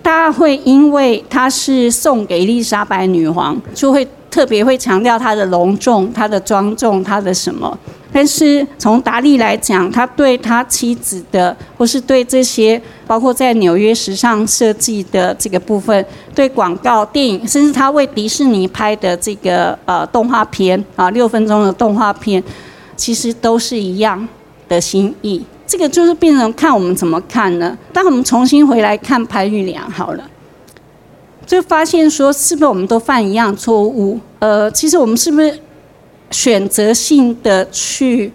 [0.02, 4.06] 大家会因为他是送给伊丽莎白女王，就会。
[4.34, 7.78] 特别会强调他的隆重、他的庄重、他的什么？
[8.12, 16.04] 但是从达利来讲，他对他妻子的，或是对这些，包括在纽约时尚设计的这个部分，
[16.34, 22.44] 对广告、电影，甚至他为迪士尼拍的这个呃动画片啊，六分钟的动画片，
[22.96, 24.28] 其实都是一样
[24.68, 25.44] 的心意。
[25.68, 27.78] 这个就是变成看我们怎么看呢？
[27.94, 30.24] 当我们重新回来看潘玉良好了。
[31.46, 34.20] 就发现说，是不是我们都犯一样错误？
[34.40, 35.60] 呃，其实我们是不是
[36.32, 38.32] 选择性的去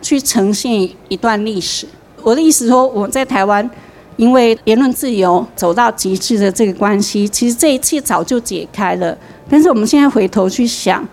[0.00, 1.86] 去呈现一段历史？
[2.22, 3.68] 我的意思说，我在台湾，
[4.16, 9.16] 因为言论自由走到极致的这个关系，其实这一切早就解开了。
[9.50, 11.06] 但是我们现在回头去想，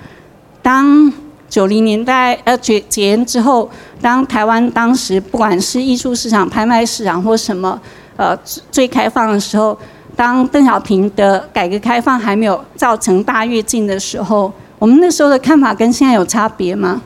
[0.62, 1.12] 当
[1.50, 3.68] 九零年代呃解解严之后，
[4.00, 7.82] 当台湾当时不管是艺术市场、拍卖市场或什么
[8.16, 8.38] 呃
[8.72, 9.76] 最开放的时候。
[10.20, 17.01] 当邓小平的改革开放还没有造成大跃进的时候，我们那时候的看法跟现在有差别吗？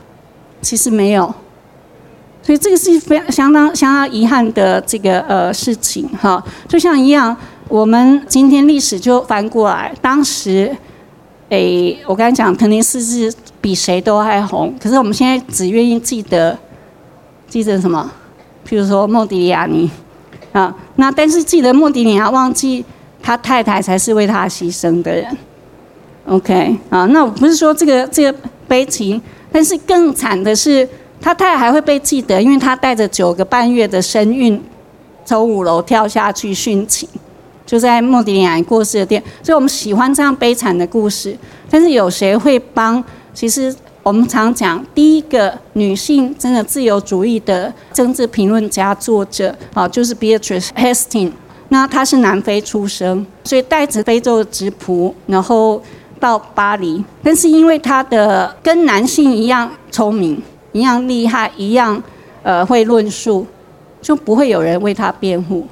[0.60, 1.32] 其实没有。
[2.42, 6.42] 所以这个是非常相当相当遗憾的这个呃事情哈。
[6.66, 7.36] 就像一样，
[7.68, 10.76] 我们今天历史就翻过来，当时，
[11.50, 16.58] 诶，我刚才讲肯定是是比谁都还红，可是我们现在只愿意记得
[17.46, 18.10] 记得什么？
[18.68, 19.88] 譬如说莫迪利亚尼
[20.50, 22.84] 啊，那但是记得莫迪利亚，忘记
[23.24, 25.26] 他太太才是为他牺牲的人。
[26.26, 29.20] OK 啊，那我不是说这个这个悲情，
[29.50, 30.86] 但是更惨的是。
[31.20, 34.62] 他太太还会被记得，因为他带着九个半月的身孕，
[35.24, 37.08] 从五楼跳下去殉情，
[37.64, 39.22] 就在莫迪里亚过世的店。
[39.42, 41.34] 所以我们喜欢这样悲惨的故事，
[41.70, 43.02] 但是有谁会帮？
[43.32, 51.32] 其实我们常讲，第一个女性真的自由主义的政治评论家作者啊，就是 Beatrice Hastings。
[51.74, 55.82] 那他是南非出生，所以带着非洲的质朴，然后
[56.20, 57.04] 到巴黎。
[57.20, 60.40] 但是因为他的跟男性一样聪明。
[60.70, 62.00] 一样厉害，一样，
[62.44, 63.44] 呃，会论述，
[64.00, 65.66] 就不会有人为他辩护。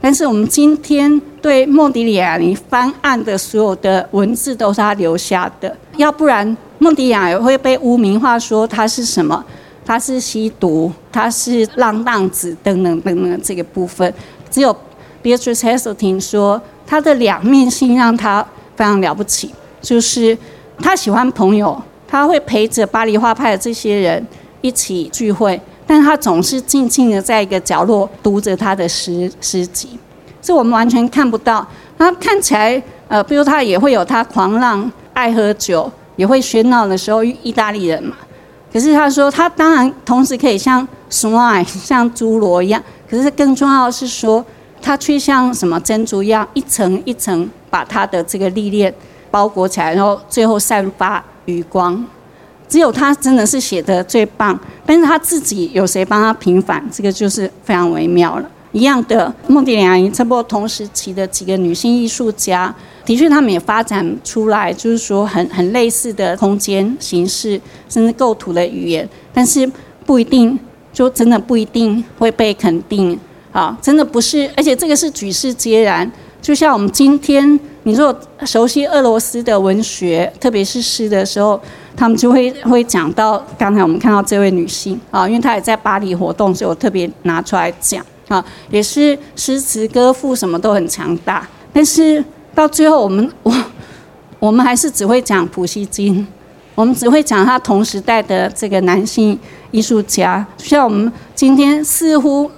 [0.00, 9.44] 但是我们今天对莫迪里亚尼翻案的所有的文字都是他留下的，要不然莫迪亚也会被污名化，说他是什么？
[9.84, 14.12] 他是吸毒，他是浪荡子等等等等这个部分。
[14.50, 14.76] 只有
[15.22, 18.44] Beatrice Hastings 说，他的两面性让他
[18.76, 20.36] 非常了不起，就是
[20.78, 21.80] 他喜欢朋友。
[22.12, 24.26] 他会陪着巴黎画派的这些人
[24.62, 29.96] 一起聚会，但他总是静静的在一个角落读着他的诗诗集，
[30.42, 31.64] 这我们完全看不到。
[31.96, 38.16] 他看起来，呃，比如他也会有他狂浪、爱喝酒、也会喧闹的时候，意大利人嘛。
[38.72, 44.44] 可是他说，他当然同时可以像 swine 像侏罗一样，可是更重要的是说，
[44.82, 48.92] 它却像什么珍珠一样，一层一层把它的这个历练
[49.30, 51.22] 包裹起来，然后最后散发。
[51.46, 52.04] 余光，
[52.68, 54.56] 只有他真的是写的最棒，
[54.86, 58.48] 但是他自己有谁帮他平反，这个就是非常微妙了。
[58.70, 62.72] 一样的，孟迪亚尼差不多同时期的几个女性艺术家，
[63.04, 69.68] 的确他们也发展出来，就是说很很类似的空间形式，甚至构图的语言，但是
[70.06, 70.56] 不一定，
[70.92, 73.18] 就真的不一定会被肯定
[73.52, 76.10] 啊，真的不是，而且这个是举世皆然。
[76.40, 81.60] 就像我们今天，你如果熟悉俄罗斯的文学，特别是诗的时候，
[81.94, 91.46] 他们就会会讲到刚才我们看到这位女性啊，因为她也在巴黎活动，所以我特别拿出来讲啊，也是诗词歌赋什么都很强大。
[91.74, 92.24] 但是
[92.54, 93.54] 到最后，我们 我
[94.38, 96.26] 我们还是只会讲普希金，
[96.74, 99.38] 我们只会讲他同时代的这个男性
[99.72, 102.50] 艺术家，像我们今天似乎。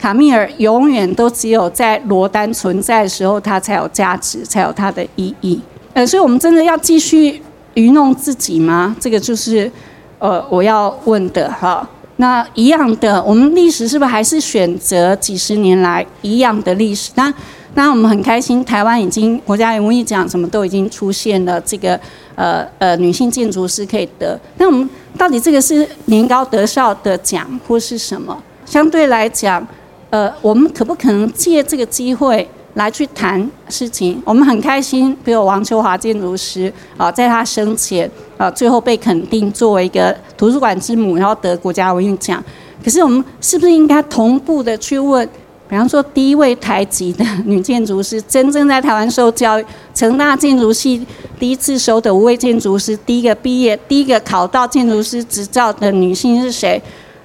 [0.00, 5.60] 卡米尔永远都只有在罗丹存在的时候，它才有价值，才有它的意义。
[5.92, 7.42] 呃，所以我们真的要继续
[7.74, 8.96] 愚弄自己吗？
[8.98, 9.70] 这个就是，
[10.18, 11.86] 呃，我要问的哈。
[12.16, 17.10] 那一样的，我们历史是不是还是选择几十年来一样的历史？
[17.16, 17.30] 那
[17.74, 22.00] 那我们很开心，台湾已经国家文艺奖什么都已经出现了，这个
[22.36, 24.40] 呃呃女性建筑师可以得。
[24.56, 24.88] 那我们
[25.18, 28.42] 到底这个是年高德少的奖，或是什么？
[28.64, 29.62] 相对来讲。
[30.10, 34.20] 呃，我们可不可能借这个机会来去谈事情？
[34.24, 42.42] 我们很开心，比如王秋华建筑师啊，在他生前啊，最后被肯定作为一个图书馆之母，然后得国家文艺奖。
[42.84, 45.28] 可是我们是不是应该同步的去问？
[45.68, 51.06] 比方说，第一位台籍的女建筑师，真正在台湾受教育，成大建筑系
[51.38, 56.82] 第一次收的五位建筑师，第一个毕业、第一个考到建筑师执照的女性是谁？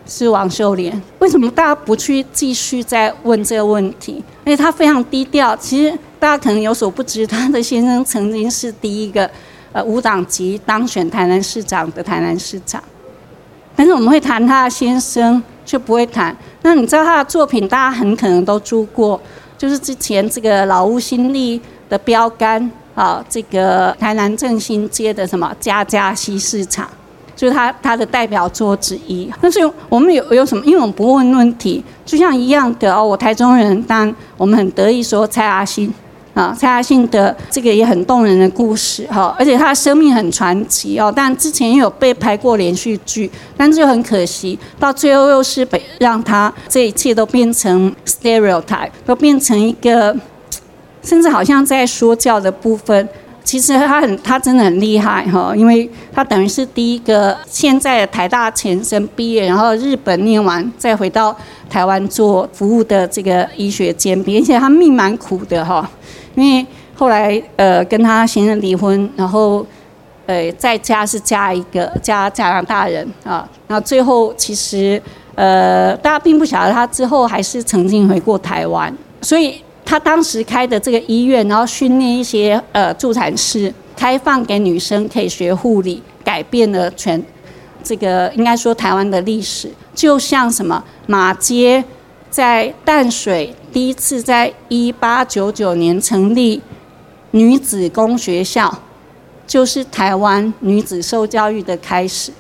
[0.08, 4.14] 是王秀莲，为什么大家不去继续再问这个问题？
[4.46, 5.56] 因为她非常低调。
[5.58, 9.30] 其实大家可能有所不知，她的先生曾经是第一个
[9.72, 12.82] 呃无党籍当选台南市长的台南市长。
[13.76, 16.34] 但是我们会谈他的先生，却不会谈。
[16.62, 19.20] 那你知道他的作品，大家很可能都住过，
[19.58, 26.90] 就是之前这个老屋新力的标杆啊，这个台南正兴街的什么家家西市场。
[27.36, 29.30] 就是他他的代表作之一。
[29.42, 29.60] 但是
[29.90, 30.64] 我们有有什么？
[30.66, 33.06] 因为我们不问问题，就像一样的哦。
[33.06, 35.94] 我台中人，但我们很得意说蔡阿信
[36.34, 41.12] 啊，蔡阿信的这个也很动人的故事哈，而且他的生命很传奇哦。
[41.16, 50.16] 但之前也有被拍过连续剧，但是就很可惜，到最后又是被让他这一切都变成 stereotype，都变成一个，
[51.02, 53.08] 甚至好像在说教的部分。
[53.46, 61.34] 其实他很，他真的很厉害哈，因为他等于是第一个现在台大前身毕业，然后日本念完再回到
[61.70, 65.88] 台湾做服务的这个医学兼并，而且他命蛮苦的哈，
[66.34, 66.66] 因为
[66.96, 69.64] 后来呃跟他先生离婚，然后
[70.26, 75.00] 呃在家是嫁一个加加拿大人啊，然后最后其实
[75.36, 78.92] 呃，大家并不晓得他之后还是曾经回过台湾，
[79.22, 87.24] 所以他当时开的这个医院，然后训练一些呃助产师，开放给女生可以学护理，改变了全
[87.84, 89.72] 这个应该说台湾的历史。
[89.94, 91.82] 就像什么马街
[92.32, 96.60] 在淡水第一次在一八九九年成立
[97.32, 98.82] 女子公学校，
[99.46, 102.32] 就是台湾女子受教育的开始。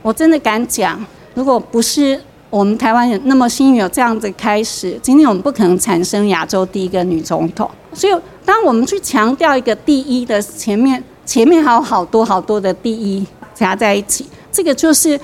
[0.00, 2.18] 我真的敢讲，如果不是。
[2.48, 7.68] 我们台湾人那么幸运有这样子开始，今天我们不可能产生亚洲第一个女总统。
[7.92, 15.18] 所以，当我们去强调一个第一的前面，前面还有好多好多的第一加在一起，这个就是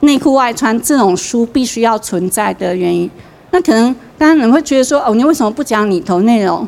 [0.00, 3.10] 内裤外穿这种书必须要存在的原因。
[3.50, 6.66] 那可能当然你会觉得说，哦，你为什么不讲里头内容？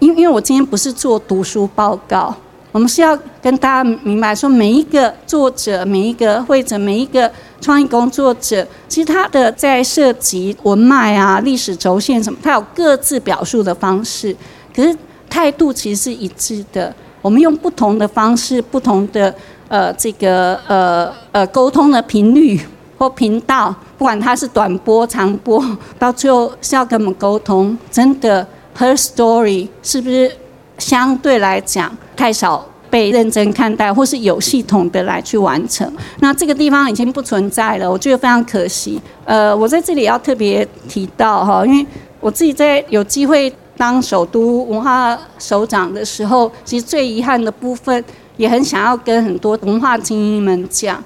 [0.00, 2.34] 因因为我今天不是做读书报告。
[2.76, 14.36] 我们是要跟大家明白说，每一个作者、每一个会者、每一个创意工作者，其实他的在涉及文脉啊、历史轴线什么，他有各自表述的方式，
[14.74, 14.94] 可是
[15.30, 16.94] 态度其实是一致的。
[17.22, 19.34] 我们用不同的方式、不同的
[19.68, 22.60] 呃这个呃呃沟通的频率
[22.98, 25.64] 或频道，不管它是短波、长波，
[25.98, 27.74] 到最后是要跟我们沟通。
[27.90, 28.46] 真的
[28.76, 30.30] ，Her story 是不是
[30.76, 31.96] 相对来讲？
[32.16, 35.90] 太少被认真看待，或是有系统的来去完成。
[36.20, 39.00] 那这个地方已经不存在了，我觉得非常可惜。
[39.24, 41.86] 呃，我在这里要特别提到哈，因为
[42.20, 48.02] 我自己在有机会当首都文化首长的时候，其实最遗憾的部分，
[48.36, 51.02] 也很想要跟很多文化精英们讲，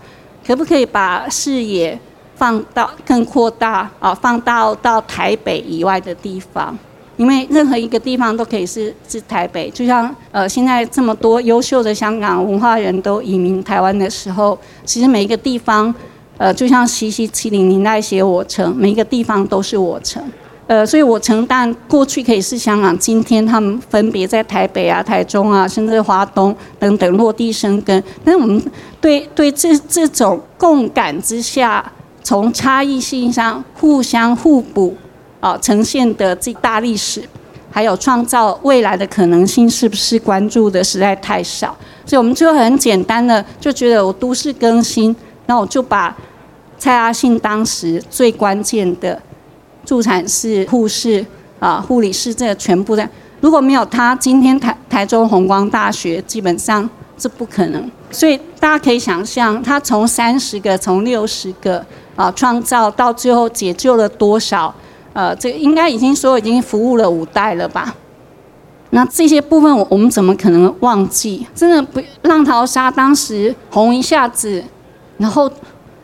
[0.47, 1.99] 可不可以把视野
[2.37, 6.79] 放到更扩大啊，放到到台北以外的地方。
[7.21, 15.95] 因为任何一个地方都可以是是台北，就像呃现在这么多优秀的香港文化人都移民台湾的时候，其实每一个地方，
[16.39, 20.23] 呃就像西西七零年代写我城，每一个地方都是我城，
[20.67, 28.63] 呃所以我城但过去可以是香港，今天他们分别在台北啊、台中啊，甚至华东等等落地生根，但是我们
[28.99, 31.85] 对对这这种共感之下，
[32.23, 34.97] 从差异性上互相互补。
[35.41, 37.23] 啊，呈现的这大历史，
[37.71, 41.77] 还有创造未来的可能性，是不是关注的实在太少？
[42.05, 45.15] 所以我们就很简单的就觉得，我都市更新，
[45.47, 46.17] 那我就把
[46.79, 49.21] 蔡阿信当时最关键的
[49.85, 51.25] 助产士、护士
[51.59, 53.09] 啊、护理师这全部在，
[53.41, 57.91] 如果没有他，今天台台中红光大学基本上是不可能。
[58.11, 61.85] 所以大家可以想象，他从三十个、从六十个
[62.17, 64.75] 啊创造到最后解救了多少？
[65.13, 67.95] 呃，这个应该已经说已经服务了五代了吧？
[68.91, 71.47] 那这些部分我我们怎么可能忘记？
[71.55, 74.65] 真的不浪淘沙当时红一下子，
[75.19, 75.49] 然后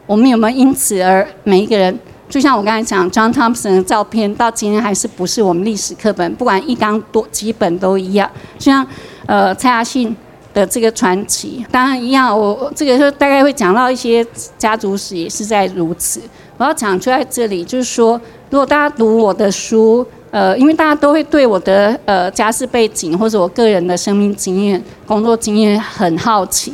[0.06, 1.98] 我们有没有因此而每一个人？
[2.28, 6.32] 就像我刚才讲，John Thompson 的照片到今天还是不是我们历史课本？
[6.36, 8.30] 不管一纲多几本都一样。
[8.58, 8.86] 就像
[9.26, 10.16] 呃蔡雅信
[10.54, 12.36] 的这个传奇，当然一样。
[12.36, 14.24] 我这个就大概会讲到一些
[14.56, 16.20] 家族史，也是在如此。
[16.56, 18.20] 我要讲出在这里，就是说。
[18.48, 26.72] 如果大家读我的书，呃，因为大家都会对我的呃家世背景或者我个人的生命经验、工作经验很好奇，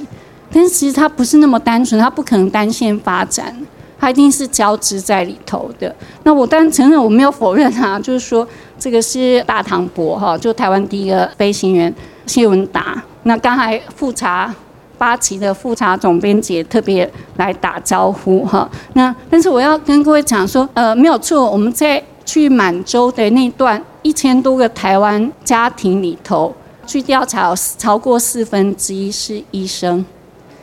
[0.53, 3.57] 但是其实它不是那么单纯，它不可能单线发展，
[3.99, 5.95] 它一定是交织在里头的。
[6.25, 8.47] 那我当然承认，我没有否认啊，就是说
[8.79, 11.93] 这个是大唐伯哈，就台湾第一个飞行员
[12.27, 13.03] 谢文达。
[13.23, 14.55] 那刚才复查。
[15.03, 26.55] 八旗的复查总编辑特别来打招呼哈，那但是我要跟各位讲说，呃，没有错，我们在去满洲的那段一千多个台湾家庭里头，
[26.87, 30.05] 去调查超过四分之一是医生，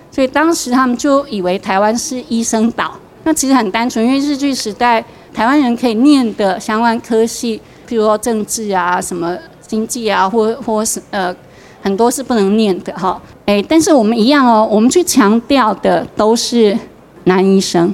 [0.09, 2.93] 所以当时他们就以为台湾是医生岛。
[3.25, 9.37] 那其实很单纯，因为日据时代台湾人可以念的相关科系，譬如说政治啊、什么
[9.67, 11.35] 经济啊，或或是呃。
[11.81, 16.77] 很多是不能念的哈，哎，但是我们一样哦，我们去强调的都是
[17.23, 17.93] 男医生，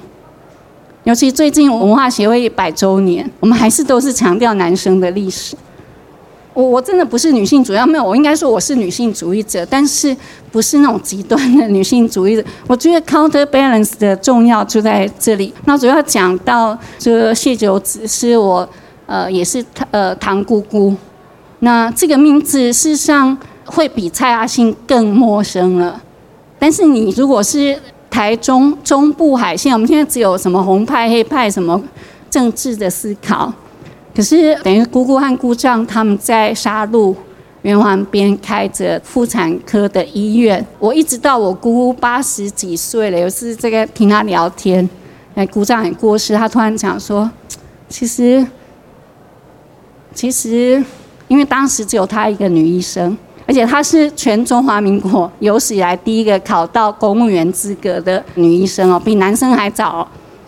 [1.03, 5.55] 尤其最近文化协会百周年，我们还是都是强调男生的历史。
[6.55, 10.15] 我我真的不是女性主义，没有，我应该说我是女性主义者，但是
[10.51, 12.43] 不是那种极端的女性主义者。
[12.65, 15.53] 我觉得 counterbalance 的重要就在这里。
[15.65, 18.67] 那主要讲到这谢九子是我
[19.05, 20.95] 呃也是呃堂姑姑，
[21.59, 23.37] 那这个名字事实上。
[23.65, 26.01] 会比蔡阿信更陌生了，
[26.59, 27.77] 但是你如果是
[28.09, 31.81] 台中中部海线，我们现在只有什么红派黑派什么
[32.29, 33.51] 政治的思考，
[34.15, 37.15] 可是等于姑姑和姑丈他们在沙鹿
[37.63, 44.87] 圆环边开着妇产科的医院，我一直到我姑姑八十几岁了，有次这个听她聊天，
[45.33, 47.29] 哎，姑丈也过世，他突然讲说，
[47.89, 48.45] 其实，
[50.13, 50.81] 其实，
[51.27, 60.07] 因为当时只有他一个女医生，而且她是全中华民国有史以来第一个考到公务员资格的女医生哦，比男生还早，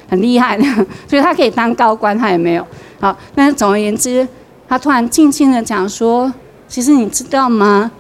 [0.09, 0.63] 很厉害的，
[1.07, 2.65] 所以她可以当高官，她也没有。
[2.99, 4.27] 好，但是总而言之，
[4.67, 6.33] 她突然静静的讲说，
[6.67, 7.91] 其实你知道吗？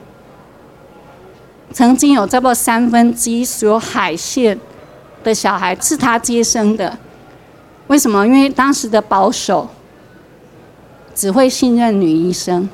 [1.71, 4.57] 曾经有这么三分之一所有海线
[5.23, 6.97] 的小孩是她接生的，
[7.85, 8.25] 为什么？
[8.25, 9.69] 因为当时的保守
[11.13, 12.67] 只会信任女医生，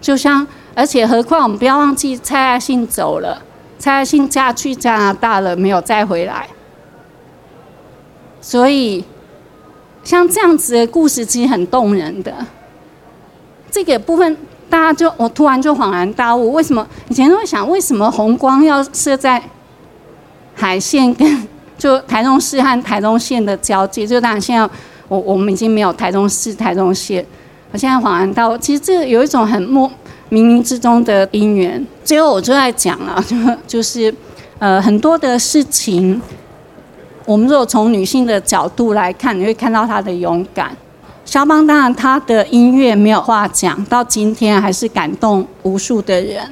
[0.00, 0.46] 就像
[0.78, 3.42] 而且何况我们不要忘记蔡爱信走了，
[3.80, 6.48] 蔡爱信嫁去加拿大了，没有再回来，
[8.40, 9.04] 所以
[10.04, 12.32] 像这样子的故事其实很动人的，
[13.72, 14.36] 这个部分。
[14.70, 19.42] 大家就我突然就恍然大悟，为什么以前都会想，为什么红光要设在
[20.54, 21.48] 海线跟
[21.78, 24.06] 就台中市和台中县的交界？
[24.06, 24.68] 就当然现在
[25.08, 27.24] 我我们已经没有台中市、台中县，
[27.72, 29.90] 我现在恍然大悟，其实这有一种很莫
[30.30, 31.86] 冥冥之中的因缘。
[32.04, 34.14] 最后我就在讲了，就 就是
[34.58, 36.20] 呃很多的事情，
[37.24, 40.76] 我们如果从女性的角度来看，你会看到她的勇敢。
[41.24, 46.42] 肖邦当然，他的音乐没有话讲，到今天还是感动无数的人。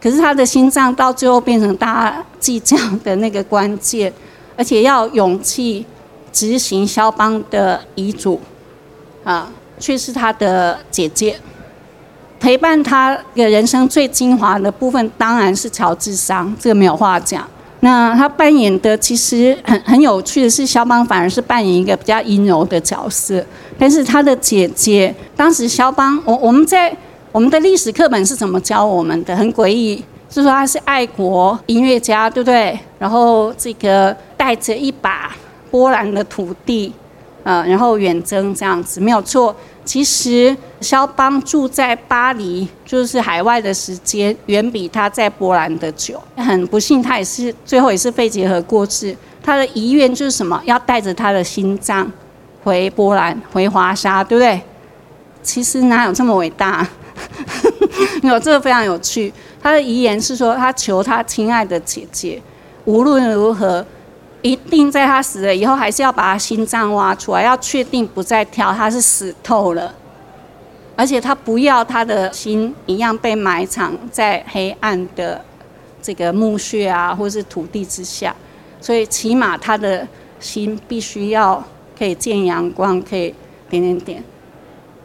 [0.00, 4.12] 可是他的心脏到最后变成大家计较的那个关键，
[4.56, 5.84] 而且要勇气
[6.32, 8.40] 执行肖邦的遗嘱，
[9.24, 9.50] 啊，
[9.80, 11.36] 却是他的姐姐
[12.38, 17.46] 陪伴他的人生最精华的部分，当然是乔治桑，这个没有话讲。
[17.80, 23.44] 那他扮演的其实很很有趣的是，肖邦反而是扮演一个比较阴柔的角色。
[23.78, 26.94] 但是他的姐姐，当时肖邦，我我们在
[27.30, 29.36] 我们的历史课本是怎么教我们的？
[29.36, 32.78] 很诡异，是说他是爱国音乐家，对不对？
[32.98, 35.36] 然后这个带着一把
[35.70, 36.92] 波兰的土地，
[37.46, 39.54] 呃，然后远征这样子，没有错。
[39.84, 46.20] 其实肖邦住在巴黎，就是海外的时间远比他在波兰的久。
[46.36, 49.16] 很不幸，他也是最后也是肺结核过世。
[49.40, 50.60] 他的遗愿就是什么？
[50.64, 52.10] 要带着他的心脏
[52.64, 54.60] 回波兰，回华沙，对不对？
[55.40, 56.84] 其实哪有这么伟大？
[58.24, 59.32] 有这个非常有趣。
[59.62, 62.42] 他的遗言是说，他求他亲爱的姐姐，
[62.86, 63.86] 无论如何。
[64.42, 69.92] 一定在他死了以后，还是要把他心脏挖出来，要确定不再跳，他是死透了，
[70.94, 75.44] 而且他不要他的心一样被埋藏在黑暗的
[76.00, 78.36] 这个墓穴啊，或是土地之下，
[78.80, 80.06] 所以起码他的
[80.38, 81.64] 心必须要
[81.98, 83.34] 可以见阳光，可以
[83.68, 84.24] 点点点。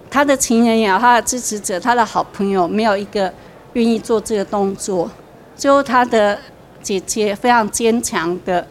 [0.09, 3.33] 他的情人也好，他的支持者，他的好朋友，没有一个
[3.73, 5.09] 愿意做这个动作。
[5.55, 6.37] 最后，他的
[6.83, 8.67] 姐姐非常坚强的。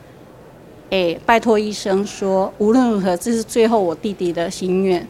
[0.90, 5.06] 哎，拜托医生说，无论如何，这是最后我弟弟的心愿。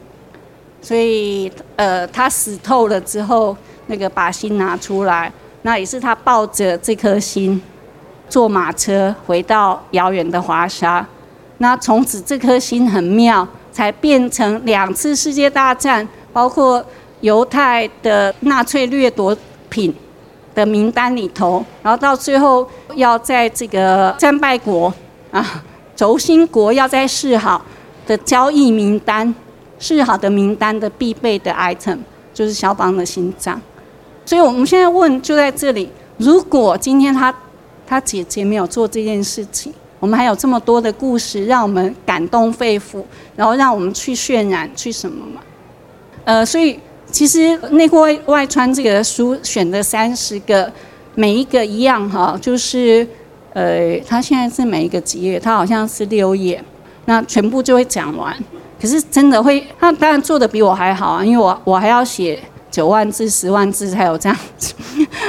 [0.82, 3.56] 所以，呃，他死透了之后，
[3.86, 7.60] 那个把心拿出来，那也是他抱着这颗心，
[8.28, 11.06] 坐马车回到遥远的华沙。
[11.58, 16.82] 那从此这颗心很妙，才变成两次世界大战，包括
[17.20, 19.36] 犹太的纳粹掠夺
[19.68, 19.94] 品
[20.54, 24.92] 的名单里头，然后到最后要在这个战败国
[25.30, 25.62] 啊。
[26.00, 27.62] 轴心国要在示好
[28.06, 29.34] 的交易名单，
[29.78, 31.98] 示好的名单的必备的 item
[32.32, 33.60] 就是肖邦的心脏，
[34.24, 37.34] 所以我们现在问就在这里：如果今天他
[37.86, 43.04] 他姐姐没有做这件事情，我们还有这么多的故事让我们感动肺腑，
[43.36, 45.42] 然后让我们去渲染去什么嘛？
[46.24, 46.80] 呃，所以
[47.12, 50.72] 其实内国外外穿这个书选的三十个，
[51.14, 53.06] 每一个一样哈，就是。
[53.52, 56.62] 呃，他现在是每一个几页，他好像是六页，
[57.06, 58.36] 那全部就会讲完。
[58.80, 62.38] 可是真的会，他当然做的比我还好啊，因为我我还要写
[62.70, 64.74] 九万字、十万字才有这样子，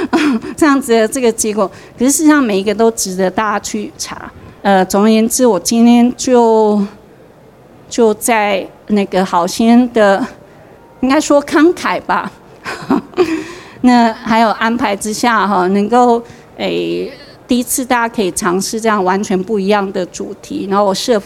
[0.56, 1.70] 这样子的这个结果。
[1.98, 4.32] 可是事实上每一个都值得大家去查。
[4.62, 6.80] 呃，总而言之，我今天就
[7.90, 10.24] 就在那个好心的，
[11.00, 12.32] 应该说慷慨吧，
[13.82, 16.22] 那还有安排之下哈，能够
[16.58, 17.12] 诶。
[17.52, 21.22] 第一次大家可以尝试这样完全不一样的主题，然后我设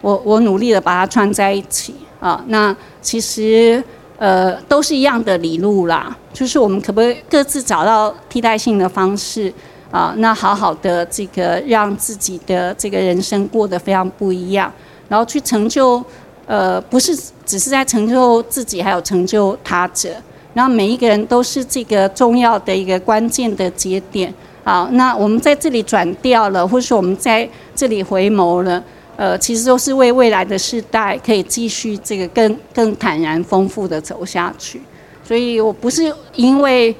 [0.00, 2.42] 我我努力的把它串在一起啊。
[2.46, 3.84] 那其实
[4.16, 9.52] 呃都是一样的理路啦，就是我们可不可以各自找到替代性的方式
[9.90, 10.14] 啊？
[10.16, 14.72] 那好好的这个让自己的这个人生过得非常不一样，
[15.10, 16.02] 然后去成就
[16.46, 17.14] 呃不是
[17.44, 20.16] 只是在成就自己，还有成就他者，
[20.54, 24.32] 然后每一个人都是这个重要的一个关键的节点。
[24.66, 28.82] 好，那我们在这里转掉了，或者说我们在这里回眸了，
[29.14, 34.82] 呃，其实都是为未来的世代可以继续这个更更坦然、丰富的走下去。
[35.22, 36.92] 所以我不是因为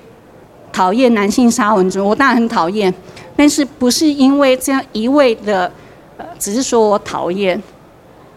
[0.72, 2.94] 讨厌男性沙文主，我当然很讨厌，
[3.34, 5.68] 但是不是因为这样一味的，
[6.18, 7.60] 呃，只是说我讨厌，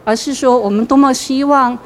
[0.03, 1.77] 而是说我们多么希望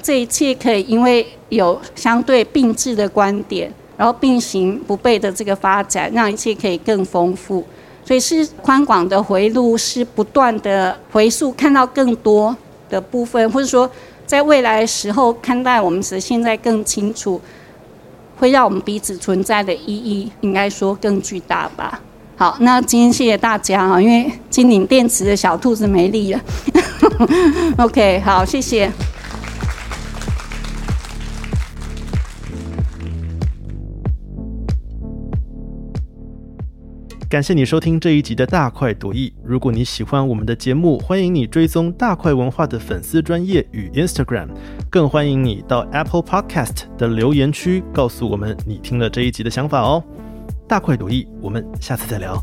[0.00, 7.64] 这一切可以因为有相对并置的观点，然后并行不悖的这个发展，让一切可以更丰富。
[8.04, 12.56] 所以是宽广的回路，是不断的回溯，看到更多
[12.88, 13.90] 的部分，或者说。
[14.24, 17.38] 在未来时候看待我们是现在更清楚，
[18.38, 22.00] 会让我们彼此存在的意义，应该说更巨大吧。
[22.36, 26.40] 好，那今天谢谢大家啊，因为金领电池的小兔子没力了。
[27.76, 28.90] OK，好，谢谢。
[37.32, 39.32] 感谢你收听这一集的大快朵颐。
[39.42, 44.48] 如果你喜欢我们的节目，欢迎你追踪大快文化的粉丝专业与 Instagram，
[44.90, 50.04] 更欢迎你到 Apple Podcast 的留言区告诉我们你听了这一集的想法哦。
[50.68, 52.36] 大快朵颐，我们下次再聊。